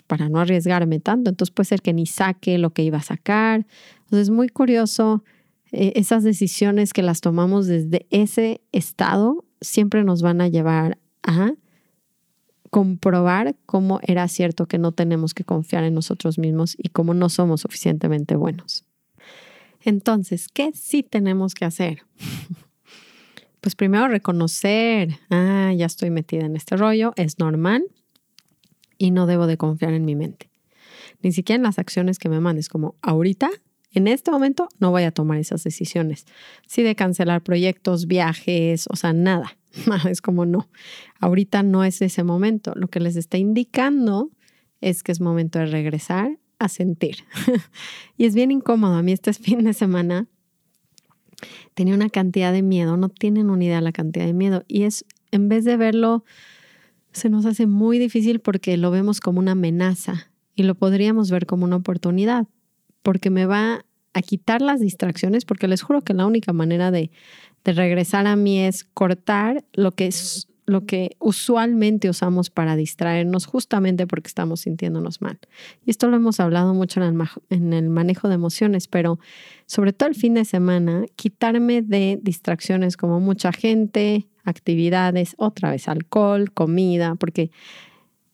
para, 0.07 0.29
no 0.29 0.39
arriesgarme 0.39 1.01
tanto. 1.01 1.31
Entonces 1.31 1.53
puede 1.53 1.67
ser 1.67 1.83
que 1.83 1.93
ni 1.93 2.07
saque 2.07 2.59
lo 2.59 2.71
que 2.71 2.83
iba 2.83 2.99
a 2.99 3.03
sacar. 3.03 3.67
Entonces 4.05 4.29
es 4.29 4.31
muy 4.31 4.49
curioso, 4.49 5.25
eh, 5.73 5.93
esas 5.97 6.23
decisiones 6.23 6.93
que 6.93 7.03
las 7.03 7.21
tomamos 7.21 7.67
desde 7.67 8.07
ese 8.11 8.61
estado 8.73 9.45
siempre 9.61 10.05
nos 10.05 10.23
van 10.23 10.41
a 10.41 10.49
llevar 10.49 10.99
a 11.23 11.55
comprobar 12.71 13.57
cómo 13.67 14.01
era 14.03 14.27
cierto 14.29 14.67
que 14.67 14.79
no 14.79 14.93
tenemos 14.93 15.33
que 15.33 15.45
confiar 15.45 15.85
en 15.85 15.95
nosotros 15.95 16.39
mismos 16.39 16.77
y 16.77 16.89
cómo 16.89 17.15
no 17.15 17.29
somos 17.29 17.61
suficientemente 17.61 18.37
buenos. 18.37 18.85
Entonces, 19.81 20.49
¿qué 20.49 20.73
sí 20.75 21.03
tenemos 21.03 21.55
que 21.55 21.65
hacer? 21.65 22.03
Pues 23.65 23.77
primero 23.77 24.09
reconocer, 24.09 25.21
ah, 25.31 25.73
ya 25.75 25.87
estoy 25.87 26.11
metida 26.11 26.45
en 26.45 26.55
este 26.55 26.77
rollo, 26.77 27.15
es 27.17 27.39
normal 27.39 27.83
y 28.99 29.11
no 29.11 29.25
debo 29.27 29.47
de 29.47 29.57
confiar 29.57 29.95
en 29.95 30.05
mi 30.05 30.15
mente. 30.15 30.51
Ni 31.23 31.33
siquiera 31.33 31.57
en 31.57 31.63
las 31.63 31.79
acciones 31.79 32.19
que 32.19 32.29
me 32.29 32.41
mandes, 32.41 32.69
como 32.69 32.97
ahorita, 33.01 33.49
en 33.95 34.07
este 34.07 34.31
momento, 34.31 34.69
no 34.81 34.91
voy 34.91 35.05
a 35.05 35.13
tomar 35.13 35.39
esas 35.39 35.65
decisiones. 35.65 36.27
Sí 36.67 36.83
de 36.83 36.95
cancelar 36.95 37.43
proyectos, 37.43 38.07
viajes, 38.07 38.87
o 38.91 38.97
sea, 38.97 39.15
nada. 39.15 39.57
es 40.11 40.21
como 40.21 40.45
no, 40.45 40.69
ahorita 41.19 41.63
no 41.63 41.85
es 41.85 42.03
ese 42.03 42.23
momento. 42.23 42.75
Lo 42.77 42.89
que 42.89 43.01
les 43.01 43.17
está 43.17 43.39
indicando 43.39 44.29
es 44.83 45.03
que 45.03 45.11
es 45.11 45.23
momento 45.23 45.59
de 45.59 45.65
regresar 45.65 46.39
a 46.59 46.69
sentir. 46.69 47.25
y 48.19 48.27
es 48.27 48.35
bien 48.35 48.51
incómodo. 48.51 48.97
A 48.97 49.03
mí 49.03 49.13
este 49.13 49.33
fin 49.33 49.65
de 49.65 49.73
semana 49.73 50.29
tenía 51.75 51.95
una 51.95 52.09
cantidad 52.09 52.53
de 52.53 52.63
miedo, 52.63 52.97
no 52.97 53.09
tienen 53.09 53.51
una 53.51 53.65
idea 53.65 53.81
la 53.81 53.93
cantidad 53.93 54.27
de 54.27 54.33
miedo. 54.33 54.65
Y 54.69 54.83
es, 54.83 55.05
en 55.31 55.49
vez 55.49 55.65
de 55.65 55.77
verlo, 55.77 56.25
se 57.13 57.31
nos 57.31 57.47
hace 57.47 57.67
muy 57.67 57.99
difícil 57.99 58.41
porque 58.41 58.77
lo 58.77 58.91
vemos 58.91 59.21
como 59.21 59.39
una 59.39 59.53
amenaza 59.53 60.31
y 60.55 60.65
lo 60.65 60.75
podríamos 60.75 61.31
ver 61.31 61.47
como 61.47 61.65
una 61.65 61.77
oportunidad, 61.77 62.47
porque 63.03 63.31
me 63.31 63.47
va 63.47 63.85
a 64.13 64.23
quitar 64.23 64.63
las 64.63 64.81
distracciones, 64.81 65.45
porque 65.45 65.69
les 65.69 65.83
juro 65.83 66.03
que 66.03 66.15
la 66.15 66.27
única 66.27 66.53
manera 66.53 66.91
de, 66.91 67.11
de 67.65 67.73
regresar 67.73 68.27
a 68.27 68.37
mí 68.37 68.61
es 68.61 68.85
cortar 68.85 69.65
lo 69.73 69.93
que 69.93 70.07
es 70.07 70.49
lo 70.67 70.87
que 70.87 71.17
usualmente 71.19 72.09
usamos 72.09 72.51
para 72.51 72.77
distraernos 72.77 73.47
justamente 73.47 74.07
porque 74.07 74.29
estamos 74.29 74.61
sintiéndonos 74.61 75.21
mal. 75.21 75.39
Y 75.85 75.91
esto 75.91 76.09
lo 76.09 76.17
hemos 76.17 76.41
hablado 76.41 76.73
mucho 76.75 77.03
en 77.03 77.73
el, 77.73 77.91
manejo 77.91 78.29
de 78.29 78.35
emociones, 78.35 78.89
pero 78.89 79.19
sobre 79.67 79.93
todo 79.93 80.09
el 80.09 80.15
fin 80.15 80.35
de 80.35 80.45
semana, 80.45 81.05
quitarme 81.17 81.83
de 81.83 82.19
distracciones 82.23 82.97
como 82.97 83.21
mucha 83.21 83.53
gente, 83.53 84.27
actividades, 84.45 85.35
otra 85.39 85.71
vez 85.71 85.89
alcohol, 85.89 86.51
comida, 86.53 87.15
porque 87.17 87.51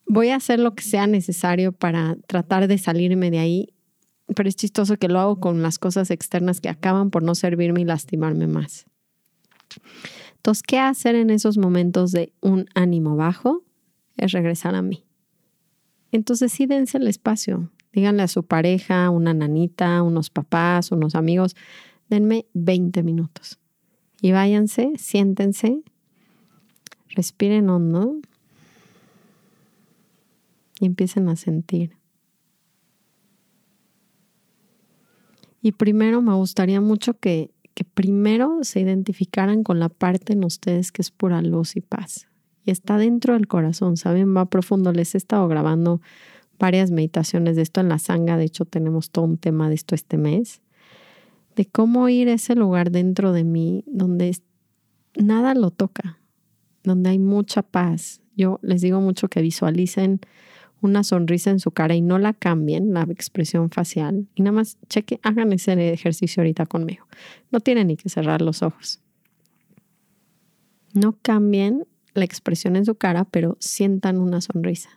voy 0.07 0.29
a 0.29 0.37
hacer 0.37 0.61
lo 0.61 0.75
que 0.75 0.85
sea 0.85 1.07
necesario 1.07 1.73
para 1.73 2.17
tratar 2.27 2.69
de 2.69 2.79
salirme 2.79 3.31
de 3.31 3.39
ahí, 3.39 3.69
pero 4.37 4.49
es 4.49 4.55
chistoso 4.55 4.97
que 4.97 5.09
lo 5.09 5.19
hago 5.19 5.41
con 5.41 5.63
las 5.63 5.81
cosas 5.81 6.11
externas 6.13 6.61
que 6.61 6.69
acaban 6.69 7.11
por 7.11 7.25
no 7.25 7.35
servirme 7.35 7.81
y 7.81 7.85
lastimarme 7.85 8.47
más. 8.47 8.87
Entonces, 10.41 10.63
¿qué 10.63 10.79
hacer 10.79 11.17
en 11.17 11.29
esos 11.29 11.59
momentos 11.59 12.13
de 12.13 12.33
un 12.41 12.65
ánimo 12.75 13.15
bajo? 13.15 13.63
Es 14.17 14.33
regresar 14.33 14.75
a 14.75 14.81
mí. 14.81 15.05
Entonces, 16.13 16.51
sí 16.51 16.65
dense 16.65 16.97
el 16.97 17.09
espacio. 17.09 17.71
Díganle 17.93 18.23
a 18.23 18.29
su 18.29 18.43
pareja, 18.43 19.11
una 19.11 19.35
nanita, 19.35 20.03
unos 20.03 20.31
papás, 20.31 20.93
unos 20.93 21.15
amigos, 21.15 21.57
denme 22.09 22.47
20 22.55 23.03
minutos. 23.03 23.59
Y 24.23 24.33
váyanse, 24.33 24.93
siéntense, 24.97 25.83
respiren 27.11 27.69
hondo 27.69 28.17
y 30.81 30.87
empiecen 30.87 31.29
a 31.29 31.37
sentir. 31.37 31.99
Y 35.61 35.73
primero 35.73 36.23
me 36.23 36.33
gustaría 36.33 36.81
mucho 36.81 37.13
que 37.13 37.51
primero 37.85 38.59
se 38.63 38.81
identificaran 38.81 39.63
con 39.63 39.79
la 39.79 39.89
parte 39.89 40.33
en 40.33 40.45
ustedes 40.45 40.93
que 40.93 41.03
es 41.03 41.11
pura 41.11 41.43
luz 41.43 41.77
y 41.77 41.81
paz. 41.81 42.29
Y 42.65 42.71
está 42.71 42.99
dentro 42.99 43.35
del 43.35 43.47
corazón, 43.47 43.97
¿saben? 43.97 44.37
Va 44.37 44.47
profundo. 44.47 44.93
Les 44.93 45.15
he 45.15 45.19
estado 45.19 45.49
grabando 45.49 46.01
varias 46.59 46.91
meditaciones 46.91 47.57
de 47.57 47.63
esto 47.63 47.81
en 47.81 47.89
la 47.89 47.99
sanga. 47.99 48.37
De 48.37 48.45
hecho, 48.45 48.65
tenemos 48.65 49.11
todo 49.11 49.25
un 49.25 49.39
tema 49.39 49.69
de 49.69 49.75
esto 49.75 49.95
este 49.95 50.19
mes. 50.19 50.61
De 51.57 51.67
cómo 51.67 52.09
ir 52.09 52.29
a 52.29 52.35
ese 52.35 52.55
lugar 52.55 52.91
dentro 52.91 53.33
de 53.33 53.45
mí 53.45 53.85
donde 53.87 54.37
nada 55.17 55.55
lo 55.55 55.71
toca, 55.71 56.19
donde 56.85 57.11
hay 57.11 57.19
mucha 57.19 57.63
paz. 57.63 58.21
Yo 58.37 58.59
les 58.63 58.83
digo 58.83 59.01
mucho 59.01 59.29
que 59.29 59.43
visualicen 59.43 60.21
una 60.81 61.05
sonrisa 61.05 61.51
en 61.51 61.61
su 61.61 61.71
cara 61.71 61.95
y 61.95 62.01
no 62.01 62.19
la 62.19 62.33
cambien, 62.33 62.93
la 62.93 63.03
expresión 63.03 63.71
facial. 63.71 64.29
Y 64.35 64.43
nada 64.43 64.53
más 64.53 64.79
cheque, 64.89 65.21
hagan 65.23 65.53
ese 65.53 65.93
ejercicio 65.93 66.41
ahorita 66.41 66.67
conmigo. 66.67 67.07
No 67.51 67.61
tienen 67.61 67.89
ni 67.89 67.97
que 67.97 68.09
cerrar 68.09 68.43
los 68.43 68.63
ojos. 68.63 69.01
No 70.93 71.17
cambien 71.21 71.87
la 72.15 72.25
expresión 72.25 72.77
en 72.77 72.85
su 72.85 72.97
cara, 72.97 73.25
pero 73.25 73.57
sientan 73.61 74.19
una 74.19 74.41
sonrisa. 74.41 74.91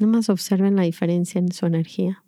Nada 0.00 0.12
más 0.12 0.28
observen 0.28 0.76
la 0.76 0.82
diferencia 0.82 1.38
en 1.38 1.50
su 1.50 1.66
energía. 1.66 2.22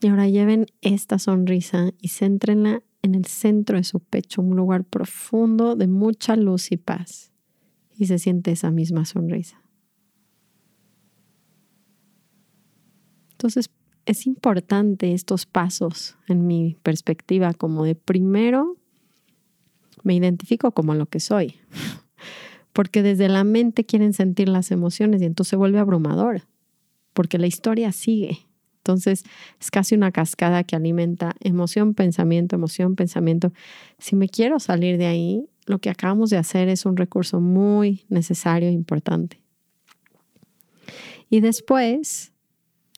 Y 0.00 0.08
ahora 0.08 0.28
lleven 0.28 0.66
esta 0.80 1.18
sonrisa 1.18 1.92
y 2.00 2.08
céntrenla 2.08 2.82
en 3.02 3.14
el 3.14 3.24
centro 3.24 3.76
de 3.76 3.84
su 3.84 4.00
pecho, 4.00 4.42
un 4.42 4.56
lugar 4.56 4.84
profundo 4.84 5.76
de 5.76 5.86
mucha 5.86 6.36
luz 6.36 6.72
y 6.72 6.76
paz. 6.76 7.32
Y 7.96 8.06
se 8.06 8.18
siente 8.18 8.50
esa 8.50 8.70
misma 8.70 9.04
sonrisa. 9.04 9.62
Entonces, 13.32 13.70
es 14.06 14.26
importante 14.26 15.12
estos 15.12 15.46
pasos 15.46 16.16
en 16.28 16.46
mi 16.46 16.76
perspectiva, 16.82 17.54
como 17.54 17.84
de 17.84 17.94
primero 17.94 18.76
me 20.02 20.14
identifico 20.14 20.72
como 20.72 20.94
lo 20.94 21.06
que 21.06 21.20
soy, 21.20 21.56
porque 22.72 23.02
desde 23.02 23.28
la 23.28 23.44
mente 23.44 23.84
quieren 23.84 24.14
sentir 24.14 24.48
las 24.48 24.70
emociones 24.70 25.20
y 25.20 25.26
entonces 25.26 25.50
se 25.50 25.56
vuelve 25.56 25.78
abrumador, 25.78 26.42
porque 27.12 27.38
la 27.38 27.46
historia 27.46 27.92
sigue 27.92 28.49
entonces 28.80 29.24
es 29.60 29.70
casi 29.70 29.94
una 29.94 30.10
cascada 30.10 30.64
que 30.64 30.74
alimenta 30.74 31.36
emoción, 31.40 31.94
pensamiento, 31.94 32.56
emoción, 32.56 32.96
pensamiento. 32.96 33.52
Si 33.98 34.16
me 34.16 34.28
quiero 34.28 34.58
salir 34.58 34.96
de 34.96 35.06
ahí, 35.06 35.44
lo 35.66 35.78
que 35.80 35.90
acabamos 35.90 36.30
de 36.30 36.38
hacer 36.38 36.68
es 36.68 36.86
un 36.86 36.96
recurso 36.96 37.40
muy 37.40 38.04
necesario 38.08 38.68
e 38.68 38.72
importante. 38.72 39.40
Y 41.28 41.40
después, 41.40 42.32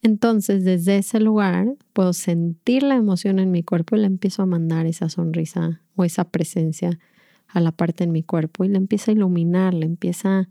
entonces 0.03 0.65
desde 0.65 0.99
ese 0.99 1.19
lugar 1.19 1.75
puedo 1.93 2.12
sentir 2.12 2.85
la 2.85 2.95
emoción 2.95 3.41
en 3.41 3.51
mi 3.51 3.65
cuerpo 3.65 3.97
y 3.97 4.01
le 4.01 4.07
empiezo 4.07 4.43
a 4.43 4.47
mandar 4.47 4.87
esa 4.87 5.09
sonrisa 5.09 5.83
o 5.97 6.05
esa 6.05 6.25
presencia 6.31 6.99
a 7.49 7.61
la 7.61 7.73
parte 7.73 8.05
en 8.05 8.12
mi 8.12 8.23
cuerpo 8.23 8.65
y 8.65 8.69
le 8.69 8.79
empieza 8.79 9.11
a 9.11 9.15
iluminar, 9.15 9.75
le 9.75 9.85
empieza 9.85 10.49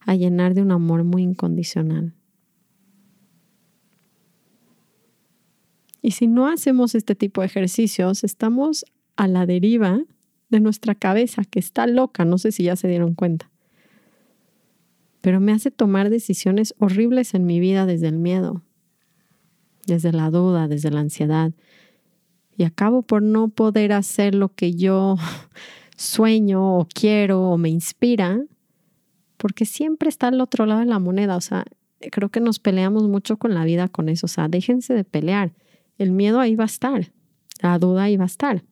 a 0.00 0.14
llenar 0.14 0.54
de 0.54 0.62
un 0.62 0.70
amor 0.70 1.02
muy 1.02 1.22
incondicional. 1.22 2.15
Y 6.06 6.12
si 6.12 6.28
no 6.28 6.46
hacemos 6.46 6.94
este 6.94 7.16
tipo 7.16 7.40
de 7.40 7.48
ejercicios, 7.48 8.22
estamos 8.22 8.84
a 9.16 9.26
la 9.26 9.44
deriva 9.44 9.98
de 10.50 10.60
nuestra 10.60 10.94
cabeza, 10.94 11.42
que 11.42 11.58
está 11.58 11.88
loca, 11.88 12.24
no 12.24 12.38
sé 12.38 12.52
si 12.52 12.62
ya 12.62 12.76
se 12.76 12.86
dieron 12.86 13.16
cuenta. 13.16 13.50
pero 15.20 15.40
me 15.40 15.50
hace 15.50 15.72
tomar 15.72 16.08
decisiones 16.08 16.76
horribles 16.78 17.34
en 17.34 17.44
mi 17.44 17.58
vida 17.58 17.86
desde 17.86 18.06
el 18.06 18.18
miedo, 18.18 18.62
desde 19.88 20.12
la 20.12 20.30
duda, 20.30 20.68
desde 20.68 20.92
la 20.92 21.00
ansiedad. 21.00 21.50
Y 22.56 22.62
acabo 22.62 23.02
por 23.02 23.20
no 23.24 23.48
poder 23.48 23.92
hacer 23.92 24.36
lo 24.36 24.54
que 24.54 24.74
yo 24.74 25.16
sueño 25.96 26.78
o 26.78 26.86
quiero 26.86 27.50
o 27.50 27.58
me 27.58 27.68
inspira, 27.68 28.40
porque 29.38 29.64
siempre 29.64 30.08
está 30.08 30.28
al 30.28 30.40
otro 30.40 30.66
lado 30.66 30.78
de 30.78 30.86
la 30.86 31.00
moneda. 31.00 31.34
O 31.34 31.40
sea, 31.40 31.64
creo 32.12 32.28
que 32.28 32.38
nos 32.38 32.60
peleamos 32.60 33.08
mucho 33.08 33.38
con 33.38 33.54
la 33.54 33.64
vida 33.64 33.88
con 33.88 34.08
eso. 34.08 34.26
O 34.26 34.28
sea, 34.28 34.46
déjense 34.46 34.94
de 34.94 35.02
pelear. 35.02 35.52
El 35.98 36.10
miedo 36.10 36.40
ahí 36.40 36.56
va 36.56 36.64
a 36.64 36.66
estar, 36.66 37.12
la 37.62 37.78
duda 37.78 38.04
ahí 38.04 38.16
va 38.16 38.24
a 38.24 38.26
estar. 38.26 38.62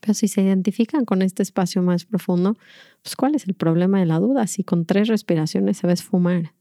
Pero 0.00 0.14
si 0.14 0.28
se 0.28 0.42
identifican 0.42 1.04
con 1.04 1.22
este 1.22 1.42
espacio 1.42 1.82
más 1.82 2.04
profundo, 2.04 2.56
pues 3.02 3.16
¿cuál 3.16 3.34
es 3.34 3.46
el 3.46 3.54
problema 3.54 3.98
de 3.98 4.06
la 4.06 4.18
duda? 4.18 4.46
Si 4.46 4.62
con 4.62 4.84
tres 4.84 5.08
respiraciones 5.08 5.78
se 5.78 5.86
va 5.86 5.92
a. 5.92 6.54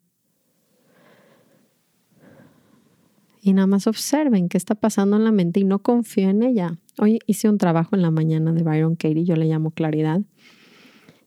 Y 3.41 3.53
nada 3.53 3.67
más 3.67 3.87
observen 3.87 4.49
qué 4.49 4.57
está 4.57 4.75
pasando 4.75 5.15
en 5.15 5.23
la 5.23 5.31
mente 5.31 5.59
y 5.59 5.63
no 5.63 5.79
confío 5.79 6.29
en 6.29 6.43
ella. 6.43 6.77
Hoy 6.97 7.19
hice 7.27 7.47
un 7.47 7.57
trabajo 7.57 7.95
en 7.95 8.01
la 8.01 8.11
mañana 8.11 8.51
de 8.51 8.63
Byron 8.63 8.95
Katie, 8.95 9.23
yo 9.23 9.35
le 9.35 9.45
llamo 9.45 9.71
claridad. 9.71 10.21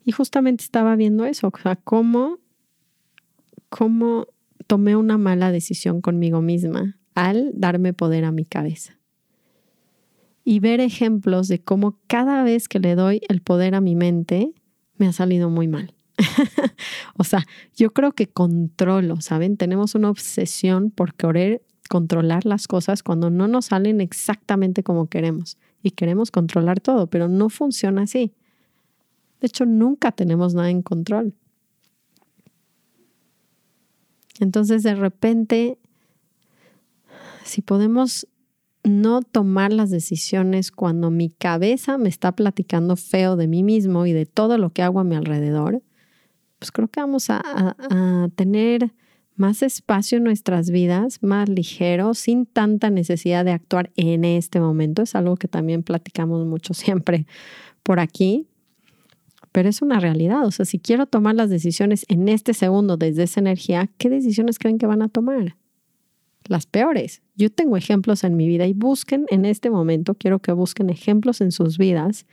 Y 0.05 0.13
justamente 0.13 0.65
estaba 0.65 0.97
viendo 0.97 1.25
eso, 1.25 1.49
o 1.49 1.59
sea, 1.63 1.77
cómo, 1.77 2.39
cómo 3.69 4.27
tomé 4.67 4.97
una 4.97 5.17
mala 5.19 5.53
decisión 5.53 6.01
conmigo 6.01 6.43
misma 6.43 7.00
al 7.15 7.53
darme 7.55 7.93
poder 7.93 8.25
a 8.25 8.33
mi 8.33 8.45
cabeza. 8.45 8.99
Y 10.45 10.61
ver 10.61 10.81
ejemplos 10.81 11.49
de 11.49 11.61
cómo 11.61 11.99
cada 12.07 12.43
vez 12.43 12.69
que 12.69 12.81
le 12.81 12.95
doy 12.95 13.21
el 13.29 13.43
poder 13.43 13.75
a 13.75 13.81
mi 13.81 13.95
mente, 13.95 14.53
me 14.97 15.07
ha 15.07 15.13
salido 15.13 15.51
muy 15.51 15.69
mal. 15.69 15.95
o 17.17 17.25
sea, 17.25 17.47
yo 17.77 17.93
creo 17.93 18.13
que 18.13 18.29
controlo, 18.29 19.21
¿saben? 19.21 19.57
Tenemos 19.57 19.95
una 19.95 20.11
obsesión 20.11 20.91
por 20.91 21.15
querer 21.15 21.63
controlar 21.89 22.47
las 22.47 22.69
cosas 22.69 23.03
cuando 23.03 23.31
no 23.31 23.49
nos 23.49 23.67
salen 23.67 24.01
exactamente 24.01 24.83
como 24.83 25.09
queremos. 25.09 25.59
Y 25.83 25.93
queremos 25.93 26.31
controlar 26.31 26.79
todo, 26.81 27.09
pero 27.09 27.27
no 27.27 27.49
funciona 27.49 28.03
así. 28.03 28.33
De 29.41 29.47
hecho, 29.47 29.67
nunca 29.67 30.13
tenemos 30.13 30.55
nada 30.55 30.71
en 30.71 30.83
control. 30.83 31.35
Entonces, 34.39 34.83
de 34.85 34.95
repente, 34.95 35.79
si 37.45 37.63
podemos 37.63 38.27
no 38.85 39.23
tomar 39.23 39.73
las 39.73 39.91
decisiones 39.91 40.71
cuando 40.71 41.11
mi 41.11 41.31
cabeza 41.31 41.99
me 41.99 42.09
está 42.09 42.33
platicando 42.33 42.97
feo 42.97 43.37
de 43.37 43.47
mí 43.47 43.63
mismo 43.63 44.07
y 44.07 44.13
de 44.13 44.27
todo 44.27 44.59
lo 44.59 44.71
que 44.71 44.83
hago 44.83 45.01
a 45.01 45.05
mi 45.05 45.17
alrededor, 45.17 45.83
pues 46.59 46.73
creo 46.73 46.89
que 46.89 47.01
vamos 47.01 47.29
a, 47.31 47.77
tener 48.37 48.93
más 49.37 49.63
espacio 49.63 50.19
en 50.19 50.25
nuestras 50.25 50.71
vidas, 50.71 51.23
más 51.23 51.49
ligero, 51.49 52.13
sin 52.13 52.45
tanta 52.45 52.91
necesidad 52.91 53.45
de 53.45 53.53
actuar 53.53 53.91
en 53.97 54.25
este 54.25 54.61
momento. 54.61 55.01
Es 55.01 55.15
algo 55.15 55.37
que 55.37 55.49
también 55.49 55.83
platicamos 55.83 56.47
mucho 56.47 56.75
siempre 56.75 57.27
por 57.83 58.01
aquí, 58.01 58.47
pero 59.53 59.69
es 59.71 59.81
una 59.81 59.99
realidad. 59.99 60.45
O 60.45 60.51
sea, 60.51 60.67
si 60.67 60.79
quiero 60.79 61.07
tomar 61.07 61.35
las 61.35 61.49
decisiones 61.49 62.05
en 62.09 62.29
este 62.29 62.53
segundo 62.53 62.99
desde 62.99 63.23
esa 63.23 63.41
energía, 63.41 63.89
¿qué 63.97 64.11
decisiones 64.11 64.59
creen 64.59 64.77
que 64.77 64.87
van 64.87 65.03
a 65.03 65.09
tomar? 65.09 65.57
Las 66.47 66.67
peores. 66.67 67.23
Yo 67.37 67.51
tengo 67.51 67.77
ejemplos 67.77 68.25
en 68.25 68.37
mi 68.37 68.49
vida 68.49 68.67
y 68.67 68.73
busquen 68.73 69.27
en 69.29 69.45
este 69.45 69.71
momento, 69.71 70.15
quiero 70.15 70.41
que 70.41 70.53
busquen 70.53 70.91
ejemplos 70.91 71.41
en 71.41 71.53
sus 71.53 71.79
vidas 71.79 72.27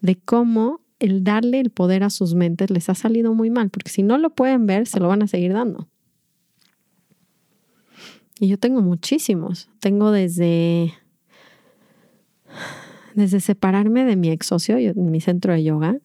de 0.00 0.16
cómo 0.16 0.80
el 0.98 1.24
darle 1.24 1.60
el 1.60 1.70
poder 1.70 2.02
a 2.02 2.10
sus 2.10 2.34
mentes 2.34 2.70
les 2.70 2.88
ha 2.88 2.94
salido 2.94 3.34
muy 3.34 3.50
mal, 3.50 3.70
porque 3.70 3.90
si 3.90 4.02
no 4.02 4.18
lo 4.18 4.30
pueden 4.30 4.66
ver, 4.66 4.86
se 4.86 5.00
lo 5.00 5.08
van 5.08 5.22
a 5.22 5.26
seguir 5.26 5.52
dando. 5.52 5.88
Y 8.38 8.48
yo 8.48 8.58
tengo 8.58 8.82
muchísimos. 8.82 9.68
Tengo 9.80 10.10
desde, 10.10 10.92
desde 13.14 13.40
separarme 13.40 14.04
de 14.04 14.16
mi 14.16 14.30
ex 14.30 14.46
socio 14.46 14.76
en 14.76 15.10
mi 15.10 15.20
centro 15.20 15.52
de 15.52 15.64
yoga, 15.64 15.98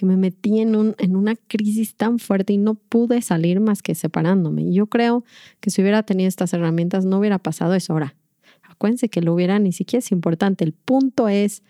que 0.00 0.06
me 0.06 0.16
metí 0.16 0.60
en, 0.60 0.76
un, 0.76 0.94
en 0.96 1.14
una 1.14 1.36
crisis 1.36 1.94
tan 1.94 2.18
fuerte 2.18 2.54
y 2.54 2.56
no 2.56 2.74
pude 2.74 3.20
salir 3.20 3.60
más 3.60 3.82
que 3.82 3.94
separándome. 3.94 4.62
Y 4.62 4.72
yo 4.72 4.86
creo 4.86 5.24
que 5.60 5.68
si 5.68 5.82
hubiera 5.82 6.02
tenido 6.04 6.26
estas 6.26 6.54
herramientas 6.54 7.04
no 7.04 7.18
hubiera 7.18 7.38
pasado 7.38 7.74
eso 7.74 7.92
ahora. 7.92 8.16
Acuérdense 8.62 9.10
que 9.10 9.20
lo 9.20 9.34
hubiera 9.34 9.58
ni 9.58 9.72
siquiera 9.72 9.98
es 9.98 10.10
importante. 10.10 10.64
El 10.64 10.72
punto 10.72 11.28
es 11.28 11.62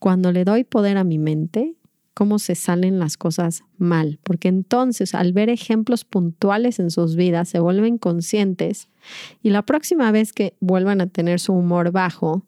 cuando 0.00 0.32
le 0.32 0.42
doy 0.42 0.64
poder 0.64 0.96
a 0.96 1.04
mi 1.04 1.18
mente, 1.18 1.76
cómo 2.12 2.40
se 2.40 2.56
salen 2.56 2.98
las 2.98 3.16
cosas 3.16 3.62
mal, 3.78 4.18
porque 4.24 4.48
entonces 4.48 5.14
al 5.14 5.32
ver 5.32 5.48
ejemplos 5.48 6.04
puntuales 6.04 6.80
en 6.80 6.90
sus 6.90 7.14
vidas 7.14 7.50
se 7.50 7.60
vuelven 7.60 7.98
conscientes 7.98 8.88
y 9.44 9.50
la 9.50 9.62
próxima 9.62 10.10
vez 10.10 10.32
que 10.32 10.56
vuelvan 10.58 11.00
a 11.00 11.06
tener 11.06 11.38
su 11.38 11.52
humor 11.52 11.92
bajo, 11.92 12.44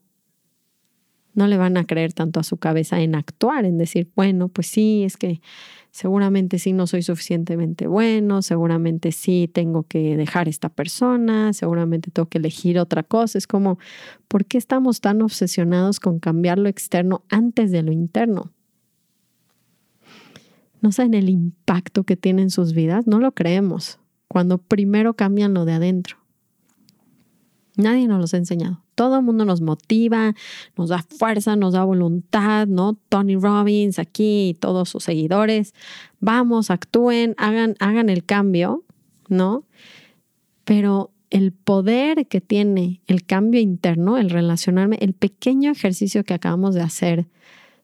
no 1.35 1.47
le 1.47 1.57
van 1.57 1.77
a 1.77 1.85
creer 1.85 2.13
tanto 2.13 2.41
a 2.41 2.43
su 2.43 2.57
cabeza 2.57 3.01
en 3.01 3.15
actuar, 3.15 3.65
en 3.65 3.79
decir, 3.79 4.11
bueno, 4.15 4.49
pues 4.49 4.67
sí, 4.67 5.05
es 5.05 5.17
que 5.17 5.41
seguramente 5.91 6.59
sí 6.59 6.73
no 6.73 6.87
soy 6.87 7.03
suficientemente 7.03 7.87
bueno, 7.87 8.41
seguramente 8.41 9.13
sí 9.13 9.49
tengo 9.53 9.83
que 9.85 10.17
dejar 10.17 10.49
esta 10.49 10.71
persona, 10.71 11.53
seguramente 11.53 12.11
tengo 12.11 12.29
que 12.29 12.39
elegir 12.39 12.79
otra 12.79 13.03
cosa. 13.03 13.39
Es 13.39 13.47
como, 13.47 13.79
¿por 14.29 14.47
qué 14.47 14.59
estamos 14.59 15.01
tan 15.01 15.23
obsesionados 15.23 16.01
con 16.01 16.19
cambiar 16.19 16.59
lo 16.59 16.69
externo 16.69 17.25
antes 17.29 17.71
de 17.71 17.83
lo 17.83 17.93
interno? 17.93 18.53
¿No 20.81 20.91
saben 20.91 21.15
el 21.15 21.29
impacto 21.29 22.05
que 22.05 22.17
tiene 22.17 22.43
en 22.43 22.51
sus 22.51 22.73
vidas? 22.73 23.07
No 23.07 23.21
lo 23.21 23.33
creemos 23.33 24.01
cuando 24.27 24.59
primero 24.59 25.15
cambian 25.15 25.53
lo 25.55 25.65
de 25.65 25.75
adentro. 25.75 26.22
Nadie 27.77 28.07
nos 28.07 28.21
los 28.21 28.35
ha 28.35 28.37
enseñado. 28.37 28.83
Todo 28.95 29.17
el 29.17 29.23
mundo 29.23 29.45
nos 29.45 29.61
motiva, 29.63 30.35
nos 30.77 30.91
da 30.91 31.03
fuerza, 31.03 31.57
nos 31.57 31.73
da 31.73 31.85
voluntad, 31.85 32.67
¿no? 32.67 32.99
Tony 33.09 33.37
Robbins 33.37 33.99
aquí 33.99 34.51
y 34.51 34.55
todos 34.55 34.91
sus 34.91 35.05
seguidores. 35.05 35.73
Vamos, 36.21 36.71
actúen, 36.71 37.35
hagan, 37.39 37.77
hagan 37.81 38.11
el 38.11 38.25
cambio, 38.25 38.85
¿no? 39.29 39.65
Pero 40.65 41.13
el 41.31 41.53
poder 41.53 42.27
que 42.27 42.43
tiene 42.43 43.01
el 43.07 43.25
cambio 43.25 43.59
interno, 43.59 44.19
el 44.19 44.29
relacionarme, 44.29 44.99
el 45.01 45.15
pequeño 45.15 45.71
ejercicio 45.71 46.25
que 46.25 46.35
acabamos 46.35 46.75
de 46.75 46.83
hacer, 46.83 47.27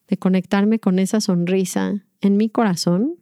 de 0.07 0.19
conectarme 0.19 0.79
con 0.79 0.99
esa 0.99 1.23
sonrisa 1.23 2.05
en 2.21 2.37
mi 2.37 2.51
corazón, 2.51 3.15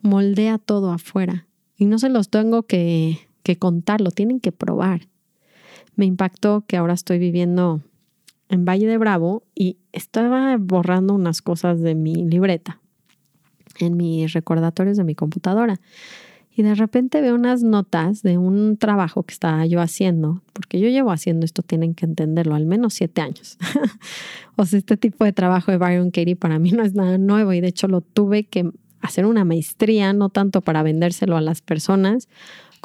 moldea 0.00 0.58
todo 0.58 0.92
afuera. 0.92 1.48
Y 1.76 1.86
no 1.86 1.98
se 1.98 2.08
los 2.08 2.30
tengo 2.30 2.62
que, 2.62 3.25
que 3.46 3.58
contar, 3.58 4.00
lo 4.00 4.10
tienen 4.10 4.40
que 4.40 4.52
probar 4.52 5.08
me 5.96 6.04
impactó 6.04 6.64
que 6.66 6.76
ahora 6.76 6.94
estoy 6.94 7.18
viviendo 7.18 7.80
en 8.48 8.64
Valle 8.64 8.86
de 8.86 8.98
Bravo 8.98 9.42
y 9.54 9.78
estaba 9.92 10.56
borrando 10.58 11.14
unas 11.14 11.42
cosas 11.42 11.80
de 11.80 11.94
mi 11.94 12.14
libreta 12.14 12.80
en 13.80 13.96
mis 13.96 14.32
recordatorios 14.32 14.96
de 14.96 15.04
mi 15.04 15.14
computadora. 15.14 15.80
Y 16.54 16.62
de 16.62 16.74
repente 16.74 17.20
veo 17.20 17.34
unas 17.34 17.62
notas 17.62 18.22
de 18.22 18.38
un 18.38 18.78
trabajo 18.78 19.24
que 19.24 19.34
estaba 19.34 19.66
yo 19.66 19.82
haciendo, 19.82 20.42
porque 20.54 20.80
yo 20.80 20.88
llevo 20.88 21.10
haciendo 21.10 21.44
esto, 21.44 21.62
tienen 21.62 21.94
que 21.94 22.06
entenderlo, 22.06 22.54
al 22.54 22.64
menos 22.64 22.94
siete 22.94 23.20
años. 23.20 23.58
o 24.56 24.64
sea, 24.64 24.78
este 24.78 24.96
tipo 24.96 25.24
de 25.24 25.34
trabajo 25.34 25.70
de 25.70 25.76
Byron 25.76 26.10
Katie 26.10 26.36
para 26.36 26.58
mí 26.58 26.70
no 26.70 26.82
es 26.82 26.94
nada 26.94 27.18
nuevo 27.18 27.52
y 27.52 27.60
de 27.60 27.68
hecho 27.68 27.88
lo 27.88 28.00
tuve 28.00 28.44
que 28.44 28.70
hacer 29.02 29.26
una 29.26 29.44
maestría, 29.44 30.14
no 30.14 30.30
tanto 30.30 30.62
para 30.62 30.82
vendérselo 30.82 31.36
a 31.36 31.42
las 31.42 31.60
personas, 31.60 32.28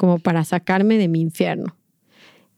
como 0.02 0.18
para 0.18 0.42
sacarme 0.42 0.98
de 0.98 1.06
mi 1.06 1.20
infierno. 1.20 1.76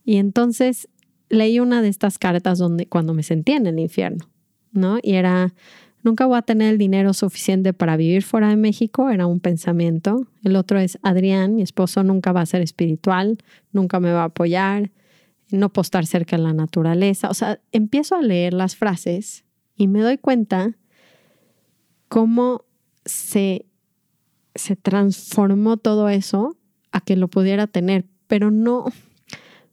Y 0.03 0.17
entonces 0.17 0.89
leí 1.29 1.61
una 1.61 1.83
de 1.83 1.89
estas 1.89 2.17
cartas 2.17 2.59
donde 2.59 2.87
cuando 2.87 3.13
me 3.13 3.23
sentía 3.23 3.59
en 3.59 3.67
el 3.67 3.79
infierno, 3.79 4.31
¿no? 4.73 4.97
Y 5.03 5.17
era, 5.17 5.53
nunca 6.03 6.25
voy 6.25 6.39
a 6.39 6.43
tener 6.43 6.71
el 6.73 6.79
dinero 6.79 7.13
suficiente 7.13 7.75
para 7.75 7.99
vivir 7.99 8.23
fuera 8.23 8.49
de 8.49 8.57
México, 8.57 9.11
era 9.11 9.27
un 9.27 9.41
pensamiento. 9.41 10.27
El 10.43 10.57
otro 10.57 10.79
es, 10.79 10.99
Adrián, 11.03 11.57
mi 11.57 11.61
esposo 11.61 12.03
nunca 12.03 12.33
va 12.33 12.41
a 12.41 12.47
ser 12.47 12.63
espiritual, 12.63 13.37
nunca 13.73 14.01
me 14.01 14.11
va 14.11 14.23
a 14.23 14.29
apoyar, 14.29 14.91
no 15.51 15.71
puedo 15.71 15.83
estar 15.83 16.07
cerca 16.07 16.39
de 16.39 16.45
la 16.45 16.55
naturaleza. 16.55 17.29
O 17.29 17.35
sea, 17.35 17.61
empiezo 17.73 18.15
a 18.15 18.23
leer 18.23 18.55
las 18.55 18.75
frases 18.75 19.45
y 19.77 19.87
me 19.87 20.01
doy 20.01 20.17
cuenta 20.17 20.79
cómo 22.09 22.65
se, 23.05 23.67
se 24.55 24.77
transformó 24.77 25.77
todo 25.77 26.09
eso 26.09 26.57
a 26.95 27.01
que 27.01 27.17
lo 27.17 27.29
pudiera 27.29 27.67
tener, 27.67 28.07
pero 28.29 28.51
no, 28.51 28.87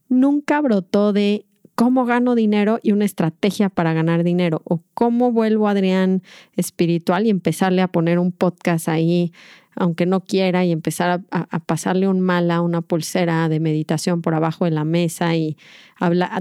nunca 0.08 0.60
brotó 0.60 1.12
de 1.12 1.46
cómo 1.74 2.04
gano 2.04 2.34
dinero 2.34 2.80
y 2.82 2.92
una 2.92 3.04
estrategia 3.04 3.70
para 3.70 3.94
ganar 3.94 4.24
dinero 4.24 4.60
o 4.64 4.82
cómo 4.92 5.32
vuelvo 5.32 5.68
a 5.68 5.70
Adrián 5.70 6.22
espiritual 6.56 7.26
y 7.26 7.30
empezarle 7.30 7.80
a 7.80 7.88
poner 7.88 8.18
un 8.18 8.32
podcast 8.32 8.88
ahí 8.88 9.32
aunque 9.74 10.04
no 10.04 10.20
quiera 10.20 10.64
y 10.64 10.72
empezar 10.72 11.22
a, 11.30 11.58
pasarle 11.60 12.06
un 12.06 12.20
mala, 12.20 12.60
una 12.60 12.82
pulsera 12.82 13.48
de 13.48 13.58
meditación 13.58 14.20
por 14.20 14.34
abajo 14.34 14.66
de 14.66 14.70
la 14.70 14.84
mesa 14.84 15.34
y 15.34 15.56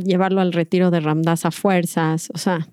llevarlo 0.04 0.41
al 0.41 0.52
retiro 0.52 0.91
de 0.91 1.00
Ramdas 1.00 1.46
a 1.46 1.52
fuerzas, 1.52 2.30
o 2.34 2.38
sea, 2.38 2.67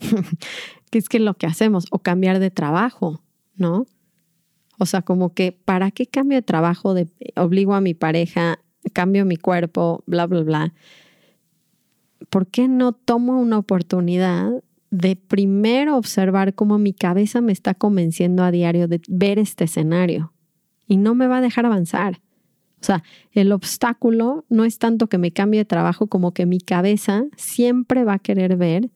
que 0.90 0.98
es 0.98 1.08
que 1.08 1.18
lo 1.18 1.34
que 1.34 1.46
hacemos 1.46 1.86
o 1.90 2.00
cambiar 2.00 2.40
de 2.40 2.50
trabajo, 2.50 3.22
¿no? 3.56 3.86
O 4.78 4.86
sea, 4.86 5.02
como 5.02 5.34
que, 5.34 5.52
¿para 5.52 5.90
qué 5.90 6.06
cambio 6.06 6.38
de 6.38 6.42
trabajo? 6.42 6.94
De, 6.94 7.08
obligo 7.36 7.74
a 7.74 7.80
mi 7.80 7.94
pareja, 7.94 8.58
cambio 8.92 9.24
mi 9.24 9.36
cuerpo, 9.36 10.02
bla, 10.06 10.26
bla, 10.26 10.42
bla. 10.42 10.74
¿Por 12.30 12.46
qué 12.46 12.68
no 12.68 12.92
tomo 12.92 13.40
una 13.40 13.58
oportunidad 13.58 14.50
de 14.90 15.16
primero 15.16 15.96
observar 15.96 16.54
cómo 16.54 16.78
mi 16.78 16.92
cabeza 16.92 17.40
me 17.40 17.52
está 17.52 17.74
convenciendo 17.74 18.42
a 18.42 18.50
diario 18.50 18.88
de 18.88 19.00
ver 19.08 19.38
este 19.38 19.64
escenario? 19.64 20.32
Y 20.86 20.96
no 20.96 21.14
me 21.14 21.26
va 21.26 21.38
a 21.38 21.40
dejar 21.40 21.66
avanzar. 21.66 22.20
O 22.80 22.86
sea, 22.86 23.02
el 23.32 23.50
obstáculo 23.52 24.44
no 24.50 24.64
es 24.64 24.78
tanto 24.78 25.08
que 25.08 25.16
me 25.16 25.32
cambie 25.32 25.60
de 25.60 25.64
trabajo 25.64 26.06
como 26.06 26.34
que 26.34 26.44
mi 26.44 26.60
cabeza 26.60 27.24
siempre 27.36 28.04
va 28.04 28.14
a 28.14 28.18
querer 28.18 28.56
ver 28.56 28.90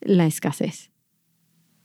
la 0.00 0.26
escasez. 0.26 0.90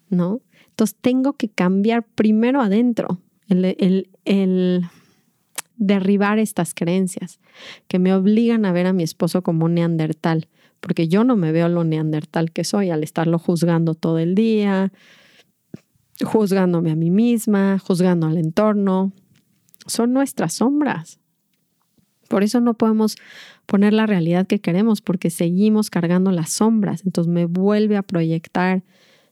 ¿No? 0.09 0.41
Entonces 0.81 0.97
tengo 0.99 1.33
que 1.33 1.47
cambiar 1.47 2.07
primero 2.15 2.59
adentro, 2.59 3.19
el, 3.47 4.89
derribar 5.75 6.39
estas 6.39 6.73
creencias 6.73 7.39
que 7.87 7.99
me 7.99 8.15
obligan 8.15 8.65
a 8.65 8.71
ver 8.71 8.87
a 8.87 8.93
mi 8.93 9.03
esposo 9.03 9.43
como 9.43 9.65
un 9.65 9.75
neandertal, 9.75 10.47
porque 10.79 11.07
yo 11.07 11.23
no 11.23 11.35
me 11.35 11.51
veo 11.51 11.69
lo 11.69 11.83
neandertal 11.83 12.51
que 12.51 12.63
soy 12.63 12.89
al 12.89 13.03
estarlo 13.03 13.37
juzgando 13.37 13.93
todo 13.93 14.17
el 14.17 14.33
día, 14.33 14.91
juzgándome 16.23 16.89
a 16.89 16.95
mí 16.95 17.11
misma, 17.11 17.77
juzgando 17.77 18.25
al 18.25 18.37
entorno. 18.39 19.13
Son 19.85 20.13
nuestras 20.13 20.53
sombras. 20.53 21.19
Por 22.27 22.41
eso 22.41 22.59
no 22.59 22.73
podemos 22.73 23.17
poner 23.67 23.93
la 23.93 24.07
realidad 24.07 24.47
que 24.47 24.61
queremos, 24.61 25.01
porque 25.01 25.29
seguimos 25.29 25.91
cargando 25.91 26.31
las 26.31 26.49
sombras. 26.49 27.05
Entonces 27.05 27.31
me 27.31 27.45
vuelve 27.45 27.97
a 27.97 28.01
proyectar 28.01 28.81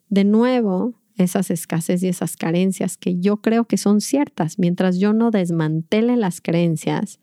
de 0.09 0.25
nuevo 0.25 0.98
esas 1.19 1.51
escasez 1.51 2.01
y 2.03 2.07
esas 2.07 2.37
carencias 2.37 2.97
que 2.97 3.19
yo 3.19 3.37
creo 3.37 3.65
que 3.65 3.77
son 3.77 4.01
ciertas. 4.01 4.57
Mientras 4.57 4.97
yo 4.97 5.13
no 5.13 5.31
desmantele 5.31 6.15
las 6.15 6.41
creencias, 6.41 7.19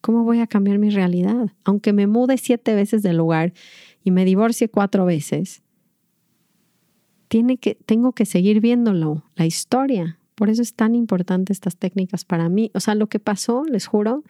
¿cómo 0.00 0.24
voy 0.24 0.40
a 0.40 0.46
cambiar 0.46 0.78
mi 0.78 0.90
realidad? 0.90 1.52
Aunque 1.64 1.92
me 1.92 2.06
mude 2.06 2.38
siete 2.38 2.74
veces 2.74 3.02
del 3.02 3.18
lugar 3.18 3.52
y 4.02 4.10
me 4.10 4.24
divorcie 4.24 4.68
cuatro 4.68 5.04
veces, 5.04 5.62
tiene 7.28 7.58
que, 7.58 7.74
tengo 7.86 8.12
que 8.12 8.24
seguir 8.24 8.60
viéndolo, 8.60 9.24
la 9.34 9.46
historia. 9.46 10.18
Por 10.34 10.50
eso 10.50 10.62
es 10.62 10.74
tan 10.74 10.94
importante 10.94 11.52
estas 11.52 11.76
técnicas 11.76 12.24
para 12.24 12.48
mí. 12.48 12.70
O 12.74 12.80
sea, 12.80 12.94
lo 12.94 13.08
que 13.08 13.18
pasó, 13.18 13.64
les 13.64 13.86
juro, 13.86 14.24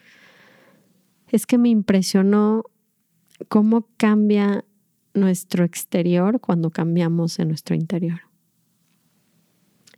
es 1.28 1.46
que 1.46 1.58
me 1.58 1.68
impresionó 1.68 2.64
cómo 3.48 3.88
cambia 3.96 4.64
nuestro 5.14 5.64
exterior 5.64 6.40
cuando 6.40 6.70
cambiamos 6.70 7.38
en 7.38 7.48
nuestro 7.48 7.74
interior 7.74 8.33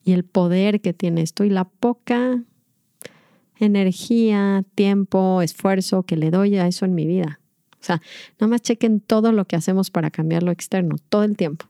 y 0.07 0.13
el 0.13 0.25
poder 0.25 0.81
que 0.81 0.93
tiene 0.93 1.21
esto 1.23 1.43
y 1.43 1.51
la 1.51 1.65
poca 1.65 2.41
energía, 3.59 4.65
tiempo, 4.77 5.43
esfuerzo 5.43 6.05
que 6.05 6.17
le 6.17 6.31
doy 6.31 6.57
a 6.57 6.69
eso 6.69 6.85
en 6.85 6.95
mi 6.95 7.07
vida. 7.07 7.41
O 7.73 7.85
sea, 7.85 8.01
nada 8.39 8.49
más 8.49 8.63
chequen 8.63 9.01
todo 9.01 9.33
lo 9.33 9.47
que 9.47 9.57
hacemos 9.57 9.91
para 9.91 10.13
cambiar 10.13 10.45
lo 10.45 10.53
externo, 10.53 10.95
todo 11.09 11.25
el 11.25 11.37
tiempo. 11.37 11.67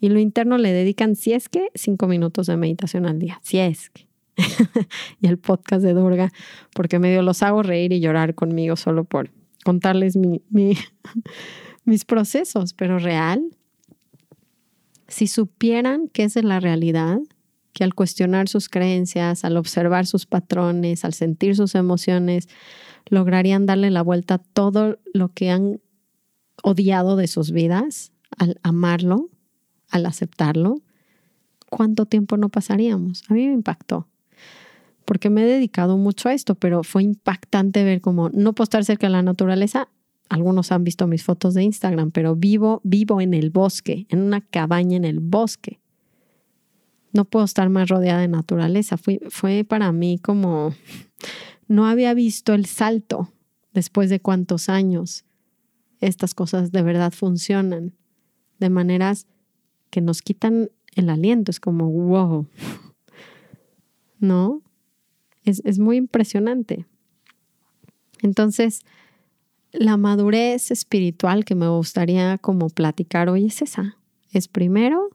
Y 0.00 0.08
lo 0.08 0.20
interno 0.20 0.56
le 0.56 0.72
dedican, 0.72 1.16
si 1.16 1.34
es 1.34 1.50
que, 1.50 1.68
cinco 1.74 2.06
minutos 2.06 2.46
de 2.46 2.56
meditación 2.56 3.04
al 3.04 3.18
día, 3.18 3.38
si 3.42 3.58
es 3.58 3.90
que. 3.90 4.08
y 5.20 5.26
el 5.26 5.36
podcast 5.36 5.84
de 5.84 5.92
Durga, 5.92 6.32
porque 6.74 6.98
medio 6.98 7.20
los 7.20 7.42
hago 7.42 7.62
reír 7.62 7.92
y 7.92 8.00
llorar 8.00 8.34
conmigo 8.34 8.76
solo 8.76 9.04
por 9.04 9.30
contarles 9.66 10.16
mi, 10.16 10.40
mis 11.84 12.04
procesos, 12.06 12.72
pero 12.72 12.98
real. 12.98 13.44
Si 15.08 15.26
supieran 15.26 16.08
qué 16.08 16.24
es 16.24 16.42
la 16.42 16.58
realidad, 16.58 17.20
que 17.74 17.84
al 17.84 17.94
cuestionar 17.94 18.48
sus 18.48 18.70
creencias, 18.70 19.44
al 19.44 19.58
observar 19.58 20.06
sus 20.06 20.24
patrones, 20.24 21.04
al 21.04 21.12
sentir 21.12 21.56
sus 21.56 21.74
emociones, 21.74 22.48
lograrían 23.10 23.66
darle 23.66 23.90
la 23.90 24.00
vuelta 24.00 24.34
a 24.34 24.38
todo 24.38 24.98
lo 25.12 25.28
que 25.28 25.50
han 25.50 25.80
odiado 26.62 27.16
de 27.16 27.26
sus 27.26 27.50
vidas, 27.50 28.12
al 28.38 28.58
amarlo, 28.62 29.28
al 29.90 30.06
aceptarlo, 30.06 30.80
¿cuánto 31.68 32.06
tiempo 32.06 32.36
no 32.36 32.48
pasaríamos? 32.48 33.24
A 33.28 33.34
mí 33.34 33.46
me 33.46 33.52
impactó, 33.52 34.08
porque 35.04 35.28
me 35.28 35.42
he 35.42 35.46
dedicado 35.46 35.98
mucho 35.98 36.28
a 36.28 36.32
esto, 36.32 36.54
pero 36.54 36.84
fue 36.84 37.02
impactante 37.02 37.82
ver 37.82 38.00
cómo 38.00 38.30
no 38.30 38.54
puedo 38.54 38.64
estar 38.64 38.84
cerca 38.84 39.08
de 39.08 39.12
la 39.12 39.22
naturaleza. 39.22 39.88
Algunos 40.28 40.70
han 40.72 40.84
visto 40.84 41.08
mis 41.08 41.24
fotos 41.24 41.54
de 41.54 41.64
Instagram, 41.64 42.12
pero 42.12 42.36
vivo, 42.36 42.80
vivo 42.84 43.20
en 43.20 43.34
el 43.34 43.50
bosque, 43.50 44.06
en 44.08 44.20
una 44.20 44.40
cabaña 44.40 44.96
en 44.96 45.04
el 45.04 45.18
bosque 45.18 45.80
no 47.14 47.24
puedo 47.24 47.44
estar 47.44 47.70
más 47.70 47.88
rodeada 47.88 48.20
de 48.20 48.28
naturaleza. 48.28 48.96
Fue, 48.98 49.64
para 49.64 49.92
mí 49.92 50.18
como, 50.18 50.74
no 51.68 51.86
había 51.86 52.12
visto 52.12 52.52
el 52.52 52.66
salto 52.66 53.32
después 53.72 54.10
de 54.10 54.20
cuántos 54.20 54.68
años 54.68 55.24
estas 56.00 56.34
cosas 56.34 56.72
de 56.72 56.82
verdad 56.82 57.12
funcionan, 57.12 57.94
de 58.58 58.68
maneras 58.68 59.26
que 59.90 60.00
nos 60.00 60.20
quitan 60.20 60.70
el 60.96 61.08
aliento, 61.08 61.50
es 61.50 61.60
como, 61.60 61.90
wow, 61.90 62.46
¿no? 64.18 64.60
Es, 65.44 65.62
es 65.64 65.78
muy 65.78 65.96
impresionante. 65.96 66.84
Entonces, 68.22 68.80
la 69.72 69.96
madurez 69.96 70.70
espiritual 70.70 71.44
que 71.44 71.54
me 71.54 71.68
gustaría 71.68 72.38
como 72.38 72.68
platicar 72.70 73.28
hoy 73.28 73.46
es 73.46 73.62
esa. 73.62 73.96
Es 74.32 74.48
primero 74.48 75.10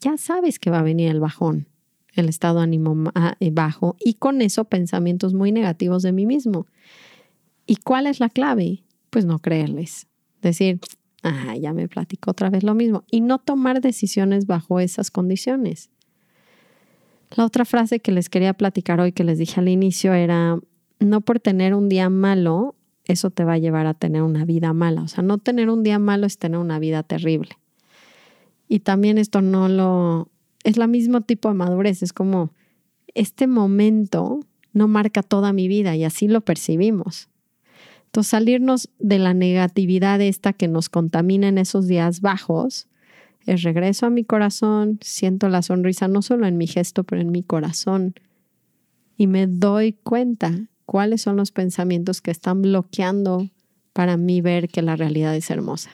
ya 0.00 0.16
sabes 0.16 0.58
que 0.58 0.70
va 0.70 0.80
a 0.80 0.82
venir 0.82 1.10
el 1.10 1.20
bajón, 1.20 1.68
el 2.14 2.28
estado 2.28 2.58
de 2.58 2.64
ánimo 2.64 3.10
ah, 3.14 3.36
eh, 3.40 3.50
bajo 3.50 3.96
y 3.98 4.14
con 4.14 4.42
eso 4.42 4.64
pensamientos 4.64 5.34
muy 5.34 5.52
negativos 5.52 6.02
de 6.02 6.12
mí 6.12 6.26
mismo. 6.26 6.66
¿Y 7.66 7.76
cuál 7.76 8.06
es 8.06 8.20
la 8.20 8.28
clave? 8.28 8.84
Pues 9.10 9.24
no 9.24 9.38
creerles. 9.38 10.06
Decir, 10.42 10.80
ah, 11.22 11.56
ya 11.56 11.72
me 11.72 11.88
platicó 11.88 12.30
otra 12.30 12.50
vez 12.50 12.62
lo 12.62 12.74
mismo 12.74 13.04
y 13.10 13.20
no 13.20 13.38
tomar 13.38 13.80
decisiones 13.80 14.46
bajo 14.46 14.80
esas 14.80 15.10
condiciones. 15.10 15.90
La 17.34 17.44
otra 17.44 17.64
frase 17.64 18.00
que 18.00 18.12
les 18.12 18.28
quería 18.28 18.54
platicar 18.54 19.00
hoy 19.00 19.12
que 19.12 19.24
les 19.24 19.38
dije 19.38 19.60
al 19.60 19.68
inicio 19.68 20.14
era, 20.14 20.58
no 21.00 21.20
por 21.22 21.40
tener 21.40 21.74
un 21.74 21.88
día 21.88 22.08
malo, 22.08 22.76
eso 23.04 23.30
te 23.30 23.44
va 23.44 23.54
a 23.54 23.58
llevar 23.58 23.86
a 23.86 23.94
tener 23.94 24.22
una 24.22 24.44
vida 24.44 24.72
mala. 24.72 25.02
O 25.02 25.08
sea, 25.08 25.22
no 25.22 25.38
tener 25.38 25.68
un 25.70 25.82
día 25.82 25.98
malo 25.98 26.26
es 26.26 26.38
tener 26.38 26.58
una 26.58 26.78
vida 26.78 27.02
terrible. 27.02 27.50
Y 28.68 28.80
también 28.80 29.18
esto 29.18 29.42
no 29.42 29.68
lo... 29.68 30.28
Es 30.64 30.76
la 30.76 30.86
mismo 30.86 31.20
tipo 31.20 31.48
de 31.48 31.54
madurez, 31.54 32.02
es 32.02 32.12
como 32.12 32.50
este 33.14 33.46
momento 33.46 34.40
no 34.72 34.88
marca 34.88 35.22
toda 35.22 35.52
mi 35.52 35.68
vida 35.68 35.96
y 35.96 36.04
así 36.04 36.28
lo 36.28 36.40
percibimos. 36.40 37.28
Entonces 38.06 38.30
salirnos 38.30 38.90
de 38.98 39.18
la 39.18 39.32
negatividad 39.32 40.20
esta 40.20 40.52
que 40.52 40.68
nos 40.68 40.88
contamina 40.88 41.48
en 41.48 41.58
esos 41.58 41.86
días 41.86 42.20
bajos 42.20 42.88
es 43.46 43.62
regreso 43.62 44.06
a 44.06 44.10
mi 44.10 44.24
corazón, 44.24 44.98
siento 45.02 45.48
la 45.48 45.62
sonrisa 45.62 46.08
no 46.08 46.20
solo 46.20 46.46
en 46.46 46.56
mi 46.58 46.66
gesto, 46.66 47.04
pero 47.04 47.22
en 47.22 47.30
mi 47.30 47.42
corazón 47.42 48.14
y 49.16 49.26
me 49.26 49.46
doy 49.46 49.92
cuenta 49.92 50.52
cuáles 50.84 51.22
son 51.22 51.36
los 51.36 51.50
pensamientos 51.52 52.20
que 52.20 52.30
están 52.30 52.62
bloqueando 52.62 53.48
para 53.92 54.16
mí 54.16 54.40
ver 54.40 54.68
que 54.68 54.82
la 54.82 54.96
realidad 54.96 55.34
es 55.34 55.50
hermosa. 55.50 55.90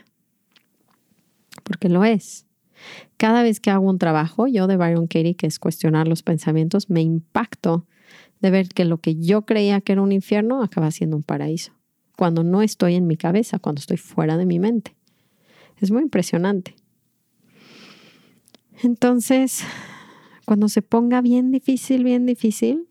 Porque 1.63 1.89
lo 1.89 2.05
es. 2.05 2.47
Cada 3.17 3.43
vez 3.43 3.61
que 3.61 3.71
hago 3.71 3.89
un 3.89 3.99
trabajo, 3.99 4.47
yo 4.47 4.67
de 4.67 4.77
Byron 4.77 5.07
Katie, 5.07 5.35
que 5.35 5.47
es 5.47 5.59
cuestionar 5.59 6.09
los 6.09 6.23
pensamientos, 6.23 6.91
me 6.91 7.03
impacto 7.03 7.87
de 8.41 8.51
ver 8.51 8.69
que 8.69 8.85
lo 8.85 8.99
que 8.99 9.17
yo 9.17 9.43
creía 9.43 9.81
que 9.81 9.93
era 9.93 10.03
un 10.03 10.13
infierno 10.13 10.63
acaba 10.63 10.91
siendo 10.91 11.17
un 11.17 11.23
paraíso. 11.23 11.73
Cuando 12.17 12.43
no 12.43 12.63
estoy 12.63 12.95
en 12.97 13.07
mi 13.07 13.17
cabeza, 13.17 13.59
cuando 13.59 13.81
estoy 13.81 13.97
fuera 13.97 14.37
de 14.37 14.47
mi 14.47 14.59
mente. 14.59 14.97
Es 15.81 15.91
muy 15.91 16.03
impresionante. 16.03 16.75
Entonces, 18.83 19.65
cuando 20.45 20.69
se 20.69 20.83
ponga 20.83 21.21
bien 21.21 21.53
difícil, 21.53 22.05
bien 22.05 22.27
difícil, 22.27 22.87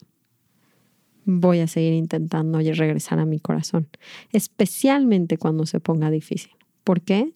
voy 1.25 1.59
a 1.59 1.67
seguir 1.67 1.93
intentando 1.93 2.59
regresar 2.59 3.19
a 3.19 3.25
mi 3.25 3.39
corazón, 3.39 3.89
especialmente 4.31 5.37
cuando 5.37 5.65
se 5.65 5.79
ponga 5.79 6.09
difícil. 6.09 6.51
¿Por 6.83 7.01
qué? 7.01 7.33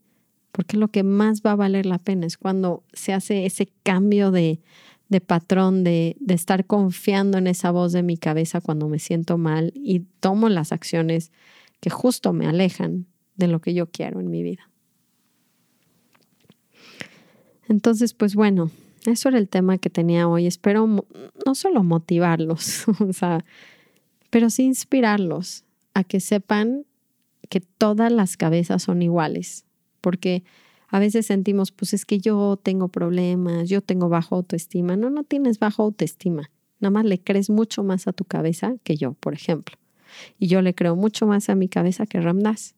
Porque 0.55 0.77
lo 0.77 0.87
que 0.87 1.03
más 1.03 1.41
va 1.41 1.51
a 1.51 1.55
valer 1.57 1.85
la 1.85 1.99
pena 1.99 2.25
es 2.25 2.37
cuando 2.37 2.85
se 2.93 3.11
hace 3.11 3.45
ese 3.45 3.67
cambio 3.83 4.31
de, 4.31 4.61
patrón, 5.27 5.83
de, 5.83 6.15
de, 6.21 6.33
estar 6.33 6.65
confiando 6.65 7.37
en 7.37 7.47
esa 7.47 7.71
voz 7.71 7.91
de 7.91 8.03
mi 8.03 8.15
cabeza 8.15 8.61
cuando 8.61 8.87
me 8.87 8.99
siento 8.99 9.37
mal 9.37 9.73
y 9.75 10.05
tomo 10.21 10.47
las 10.47 10.71
acciones 10.71 11.33
que 11.81 11.89
justo 11.89 12.31
me 12.31 12.47
alejan 12.47 13.05
de 13.35 13.47
lo 13.47 13.59
que 13.59 13.73
yo 13.73 13.87
quiero 13.87 14.21
en 14.21 14.31
mi 14.31 14.43
vida. 14.43 14.71
Entonces, 17.67 18.13
pues 18.13 18.33
bueno, 18.33 18.71
eso 19.05 19.27
era 19.27 19.39
el 19.39 19.49
tema 19.49 19.77
que 19.77 19.89
tenía 19.89 20.29
hoy. 20.29 20.47
Espero 20.47 20.87
no 20.87 21.55
solo 21.55 21.83
motivarlos, 21.83 22.87
o 23.01 23.11
sea, 23.11 23.43
pero 24.29 24.49
sí 24.49 24.63
inspirarlos 24.63 25.65
a 25.93 26.05
que 26.05 26.21
sepan 26.21 26.85
que 27.49 27.59
todas 27.59 28.09
las 28.09 28.37
cabezas 28.37 28.83
son 28.83 29.01
iguales 29.01 29.64
porque 30.05 30.43
a 30.87 30.99
veces 30.99 31.25
sentimos, 31.25 31.71
pues 31.71 31.95
es 31.95 32.05
que 32.05 32.19
yo 32.19 32.59
tengo 32.61 32.89
problemas, 32.89 33.69
yo 33.69 33.81
tengo 33.81 34.07
bajo 34.07 34.35
autoestima. 34.35 34.95
No, 34.95 35.09
no 35.09 35.23
tienes 35.23 35.57
bajo 35.57 35.81
autoestima. 35.81 36.51
Nada 36.79 36.91
más 36.91 37.05
le 37.05 37.19
crees 37.19 37.49
mucho 37.49 37.83
más 37.83 38.07
a 38.07 38.13
tu 38.13 38.23
cabeza 38.23 38.75
que 38.83 38.97
yo, 38.97 39.13
por 39.13 39.33
ejemplo. 39.33 39.77
Y 40.37 40.45
yo 40.45 40.61
le 40.61 40.75
creo 40.75 40.95
mucho 40.95 41.25
más 41.25 41.49
a 41.49 41.55
mi 41.55 41.69
cabeza 41.69 42.05
que 42.05 42.21
Ramdas. 42.21 42.75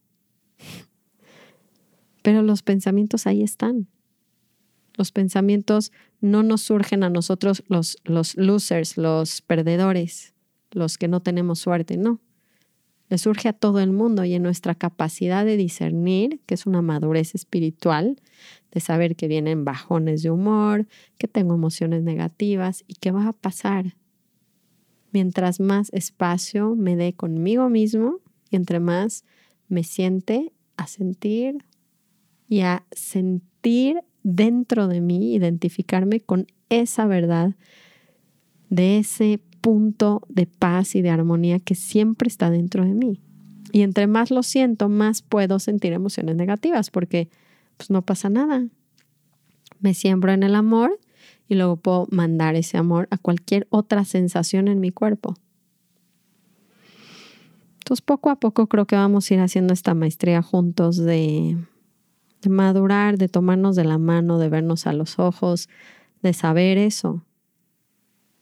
Pero 2.21 2.43
los 2.43 2.63
pensamientos 2.63 3.27
ahí 3.27 3.43
están. 3.43 3.89
Los 4.95 5.11
pensamientos 5.11 5.91
no 6.21 6.43
nos 6.43 6.61
surgen 6.61 7.03
a 7.03 7.09
nosotros 7.09 7.61
los, 7.67 7.97
los 8.05 8.37
losers, 8.37 8.95
los 8.95 9.41
perdedores, 9.41 10.33
los 10.71 10.97
que 10.97 11.09
no 11.09 11.19
tenemos 11.19 11.59
suerte, 11.59 11.97
no. 11.97 12.21
Le 13.09 13.17
surge 13.17 13.47
a 13.47 13.53
todo 13.53 13.79
el 13.79 13.91
mundo 13.91 14.25
y 14.25 14.33
en 14.33 14.43
nuestra 14.43 14.75
capacidad 14.75 15.45
de 15.45 15.55
discernir, 15.55 16.41
que 16.45 16.55
es 16.55 16.65
una 16.65 16.81
madurez 16.81 17.35
espiritual, 17.35 18.19
de 18.71 18.79
saber 18.81 19.15
que 19.15 19.27
vienen 19.27 19.63
bajones 19.63 20.23
de 20.23 20.31
humor, 20.31 20.87
que 21.17 21.27
tengo 21.27 21.53
emociones 21.53 22.03
negativas 22.03 22.83
y 22.87 22.95
qué 22.95 23.11
va 23.11 23.27
a 23.27 23.33
pasar. 23.33 23.95
Mientras 25.13 25.59
más 25.59 25.89
espacio 25.93 26.75
me 26.75 26.95
dé 26.95 27.13
conmigo 27.13 27.69
mismo 27.69 28.19
y 28.49 28.57
entre 28.57 28.79
más 28.79 29.23
me 29.69 29.83
siente 29.83 30.51
a 30.75 30.87
sentir 30.87 31.63
y 32.49 32.61
a 32.61 32.85
sentir 32.91 34.01
dentro 34.23 34.87
de 34.87 34.99
mí, 34.99 35.33
identificarme 35.33 36.19
con 36.19 36.47
esa 36.69 37.05
verdad, 37.05 37.55
de 38.69 38.99
ese 38.99 39.39
punto 39.67 40.21
de 40.29 40.45
paz 40.45 40.95
y 40.95 41.01
de 41.01 41.09
armonía 41.09 41.59
que 41.59 41.75
siempre 41.75 42.29
está 42.29 42.49
dentro 42.49 42.85
de 42.85 42.93
mí. 42.93 43.19
Y 43.73 43.81
entre 43.81 44.07
más 44.07 44.31
lo 44.31 44.41
siento, 44.41 44.87
más 44.87 45.21
puedo 45.21 45.59
sentir 45.59 45.91
emociones 45.91 46.37
negativas 46.37 46.89
porque 46.89 47.27
pues 47.75 47.89
no 47.89 48.01
pasa 48.01 48.29
nada. 48.29 48.65
Me 49.81 49.93
siembro 49.93 50.31
en 50.31 50.43
el 50.43 50.55
amor 50.55 50.97
y 51.49 51.55
luego 51.55 51.75
puedo 51.75 52.07
mandar 52.11 52.55
ese 52.55 52.77
amor 52.77 53.09
a 53.11 53.17
cualquier 53.17 53.67
otra 53.69 54.05
sensación 54.05 54.69
en 54.69 54.79
mi 54.79 54.91
cuerpo. 54.91 55.35
Entonces 57.79 58.01
poco 58.01 58.29
a 58.29 58.37
poco 58.39 58.67
creo 58.67 58.85
que 58.85 58.95
vamos 58.95 59.29
a 59.29 59.33
ir 59.33 59.41
haciendo 59.41 59.73
esta 59.73 59.93
maestría 59.93 60.41
juntos 60.41 60.95
de, 60.95 61.57
de 62.41 62.49
madurar, 62.49 63.17
de 63.17 63.27
tomarnos 63.27 63.75
de 63.75 63.83
la 63.83 63.97
mano, 63.97 64.39
de 64.39 64.47
vernos 64.47 64.87
a 64.87 64.93
los 64.93 65.19
ojos, 65.19 65.67
de 66.21 66.31
saber 66.31 66.77
eso. 66.77 67.25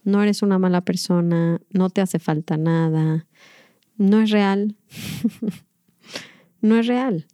No 0.06 0.24
eres 0.24 0.42
una 0.42 0.58
mala 0.60 0.82
persona, 0.82 1.60
no 1.72 1.90
te 1.90 2.00
hace 2.00 2.20
falta 2.20 2.56
nada, 2.58 3.28
no 3.98 4.22
es 4.22 4.30
real. 4.30 4.76
no 6.62 6.78
es 6.78 6.88
real. 6.88 7.28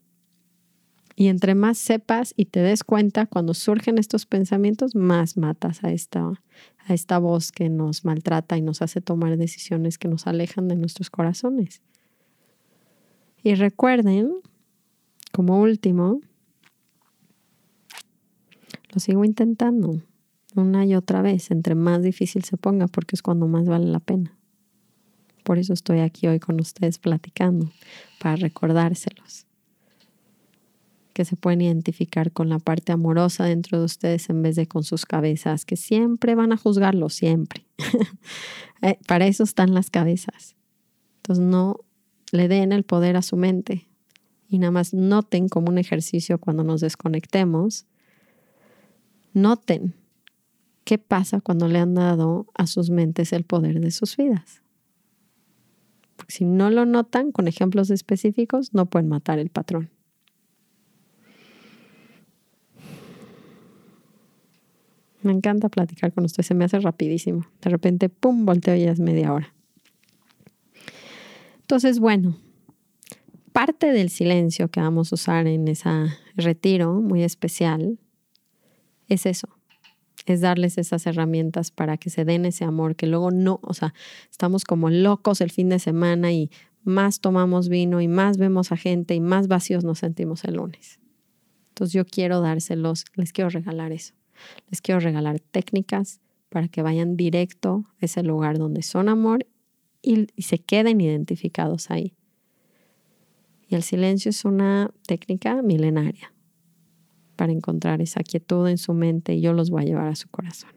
Y 1.16 1.28
entre 1.28 1.54
más 1.54 1.78
sepas 1.78 2.34
y 2.36 2.46
te 2.46 2.62
des 2.62 2.84
cuenta 2.84 3.26
cuando 3.26 3.54
surgen 3.54 3.98
estos 3.98 4.26
pensamientos, 4.26 4.96
más 4.96 5.38
matas 5.38 5.84
a 5.84 5.92
esta, 5.92 6.42
a 6.88 6.94
esta 6.94 7.20
voz 7.20 7.52
que 7.52 7.70
nos 7.70 8.06
maltrata 8.06 8.58
y 8.58 8.62
nos 8.62 8.82
hace 8.82 9.02
tomar 9.02 9.38
decisiones 9.38 9.98
que 9.98 10.08
nos 10.08 10.26
alejan 10.26 10.68
de 10.68 10.76
nuestros 10.76 11.10
corazones. 11.10 11.82
Y 13.44 13.56
recuerden, 13.56 14.32
como 15.32 15.60
último, 15.62 16.22
lo 18.94 19.00
sigo 19.00 19.26
intentando 19.26 20.02
una 20.56 20.86
y 20.86 20.96
otra 20.96 21.22
vez, 21.22 21.52
entre 21.52 21.76
más 21.76 22.02
difícil 22.02 22.44
se 22.44 22.58
ponga, 22.58 22.88
porque 22.88 23.16
es 23.16 23.22
cuando 23.22 23.48
más 23.48 23.66
vale 23.66 23.86
la 23.86 24.00
pena. 24.00 24.38
Por 25.44 25.58
eso 25.58 25.74
estoy 25.74 26.00
aquí 26.00 26.28
hoy 26.28 26.40
con 26.40 26.60
ustedes 26.60 27.00
platicando, 27.00 27.72
para 28.20 28.36
recordárselos 28.36 29.48
que 31.14 31.26
se 31.26 31.36
pueden 31.36 31.62
identificar 31.62 32.32
con 32.32 32.50
la 32.50 32.60
parte 32.60 32.92
amorosa 32.92 33.46
dentro 33.46 33.80
de 33.80 33.86
ustedes 33.86 34.30
en 34.30 34.42
vez 34.42 34.56
de 34.56 34.68
con 34.68 34.84
sus 34.84 35.06
cabezas, 35.06 35.66
que 35.66 35.76
siempre 35.76 36.36
van 36.36 36.52
a 36.52 36.58
juzgarlo, 36.58 37.10
siempre. 37.10 37.66
Eh, 38.84 38.98
para 39.06 39.28
eso 39.28 39.44
están 39.44 39.76
las 39.76 39.92
cabezas. 39.92 40.56
Entonces 41.18 41.46
no 41.46 41.82
le 42.32 42.48
den 42.48 42.72
el 42.72 42.84
poder 42.84 43.16
a 43.16 43.22
su 43.22 43.38
mente 43.38 43.86
y 44.50 44.58
nada 44.58 44.72
más 44.72 44.92
noten 44.92 45.50
como 45.50 45.70
un 45.70 45.78
ejercicio 45.78 46.40
cuando 46.40 46.64
nos 46.64 46.82
desconectemos. 46.82 47.86
Noten 49.34 49.94
qué 50.92 50.98
pasa 50.98 51.40
cuando 51.40 51.70
le 51.70 51.80
han 51.80 51.94
dado 51.94 52.48
a 52.54 52.68
sus 52.68 52.90
mentes 52.90 53.32
el 53.32 53.46
poder 53.46 53.80
de 53.80 53.92
sus 53.92 54.18
vidas. 54.18 54.62
Si 56.28 56.44
no 56.44 56.70
lo 56.70 56.86
notan 56.86 57.32
con 57.32 57.48
ejemplos 57.48 57.90
específicos, 57.92 58.74
no 58.74 58.88
pueden 58.88 59.08
matar 59.08 59.40
el 59.40 59.50
patrón. 59.50 59.90
Me 65.22 65.32
encanta 65.32 65.70
platicar 65.70 66.12
con 66.12 66.26
usted, 66.26 66.44
se 66.44 66.56
me 66.56 66.66
hace 66.66 66.78
rapidísimo. 66.82 67.46
De 67.62 67.70
repente, 67.70 68.10
¡pum!, 68.10 68.46
volteo 68.46 68.76
y 68.76 68.82
ya 68.82 68.92
es 68.92 69.00
media 69.00 69.32
hora. 69.32 69.54
Entonces, 71.62 72.00
bueno, 72.00 72.36
parte 73.54 73.94
del 73.94 74.10
silencio 74.10 74.68
que 74.68 74.82
vamos 74.82 75.14
a 75.14 75.16
usar 75.16 75.48
en 75.48 75.70
ese 75.70 75.90
retiro 76.36 76.96
muy 76.96 77.24
especial 77.24 77.98
es 79.08 79.26
eso, 79.26 79.48
es 80.26 80.42
darles 80.42 80.78
esas 80.78 81.06
herramientas 81.08 81.72
para 81.72 81.98
que 81.98 82.10
se 82.10 82.26
den 82.26 82.46
ese 82.46 82.64
amor, 82.64 82.96
que 82.96 83.08
luego 83.08 83.32
no, 83.32 83.60
o 83.64 83.74
sea, 83.74 83.94
estamos 84.30 84.64
como 84.64 84.90
locos 84.90 85.42
el 85.42 85.52
fin 85.52 85.70
de 85.70 85.80
semana 85.80 86.32
y 86.32 86.50
más 86.84 87.20
tomamos 87.20 87.70
vino 87.70 88.02
y 88.02 88.08
más 88.08 88.38
vemos 88.38 88.72
a 88.72 88.78
gente 88.78 89.16
y 89.16 89.20
más 89.20 89.48
vacíos 89.48 89.84
nos 89.84 90.00
sentimos 90.00 90.44
el 90.46 90.56
lunes. 90.56 91.00
Entonces 91.70 91.94
yo 91.94 92.06
quiero 92.06 92.42
dárselos, 92.42 93.06
les 93.16 93.32
quiero 93.32 93.50
regalar 93.50 93.92
eso. 93.92 94.14
Les 94.70 94.82
quiero 94.82 95.00
regalar 95.00 95.40
técnicas 95.40 96.20
para 96.50 96.68
que 96.68 96.82
vayan 96.82 97.16
directo 97.16 97.86
a 98.02 98.06
ese 98.06 98.24
lugar 98.24 98.58
donde 98.58 98.82
son 98.82 99.10
amor 99.10 99.48
y, 100.02 100.28
se 100.42 100.58
queden 100.60 101.00
identificados 101.00 101.92
ahí. 101.92 102.14
Y 103.68 103.76
el 103.76 103.84
silencio 103.84 104.30
es 104.30 104.44
una 104.44 104.92
técnica 105.08 105.62
milenaria 105.62 106.31
para 107.42 107.54
encontrar 107.54 108.04
esa 108.04 108.22
quietud 108.22 108.68
en 108.68 108.78
su 108.78 108.94
mente 108.94 109.34
y 109.34 109.42
yo 109.42 109.52
los 109.52 109.72
voy 109.72 109.82
a 109.82 109.86
llevar 109.86 110.10
a 110.10 110.16
su 110.16 110.30
corazón. 110.30 110.70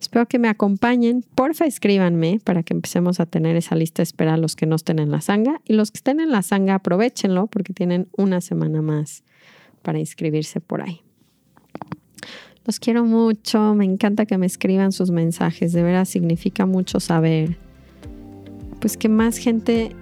Espero 0.00 0.24
que 0.24 0.38
me 0.38 0.48
acompañen. 0.48 1.22
Porfa, 1.34 1.66
escríbanme 1.66 2.40
para 2.42 2.62
que 2.62 2.72
empecemos 2.72 3.20
a 3.20 3.26
tener 3.26 3.54
esa 3.54 3.76
lista 3.76 4.00
de 4.00 4.04
espera 4.04 4.38
los 4.38 4.56
que 4.56 4.64
no 4.64 4.74
estén 4.74 4.98
en 5.00 5.10
la 5.10 5.20
sanga. 5.20 5.60
Y 5.66 5.74
los 5.74 5.90
que 5.90 5.98
estén 5.98 6.20
en 6.20 6.30
la 6.30 6.40
sanga, 6.40 6.76
aprovechenlo 6.76 7.46
porque 7.46 7.74
tienen 7.74 8.08
una 8.16 8.40
semana 8.40 8.80
más 8.80 9.22
para 9.82 9.98
inscribirse 9.98 10.62
por 10.62 10.80
ahí. 10.80 11.02
Los 12.64 12.80
quiero 12.80 13.04
mucho, 13.04 13.74
me 13.74 13.84
encanta 13.84 14.24
que 14.24 14.38
me 14.38 14.46
escriban 14.46 14.92
sus 14.92 15.10
mensajes, 15.10 15.74
de 15.74 15.82
veras 15.82 16.08
significa 16.08 16.64
mucho 16.64 17.00
saber. 17.00 17.58
Pues 18.80 18.96
que 18.96 19.10
más 19.10 19.36
gente 19.36 19.94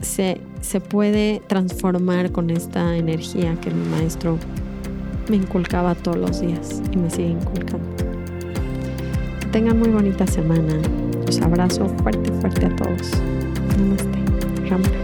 se, 0.00 0.40
se 0.64 0.80
puede 0.80 1.42
transformar 1.46 2.32
con 2.32 2.48
esta 2.50 2.96
energía 2.96 3.54
que 3.60 3.70
mi 3.70 3.86
maestro 3.90 4.38
me 5.28 5.36
inculcaba 5.36 5.94
todos 5.94 6.16
los 6.16 6.40
días 6.40 6.82
y 6.90 6.96
me 6.96 7.10
sigue 7.10 7.28
inculcando. 7.28 7.84
Tengan 9.52 9.78
muy 9.78 9.90
bonita 9.90 10.26
semana. 10.26 10.74
Los 11.26 11.40
abrazo 11.40 11.88
fuerte, 12.02 12.32
fuerte 12.40 12.66
a 12.66 12.76
todos. 12.76 13.12
Namaste. 13.78 15.03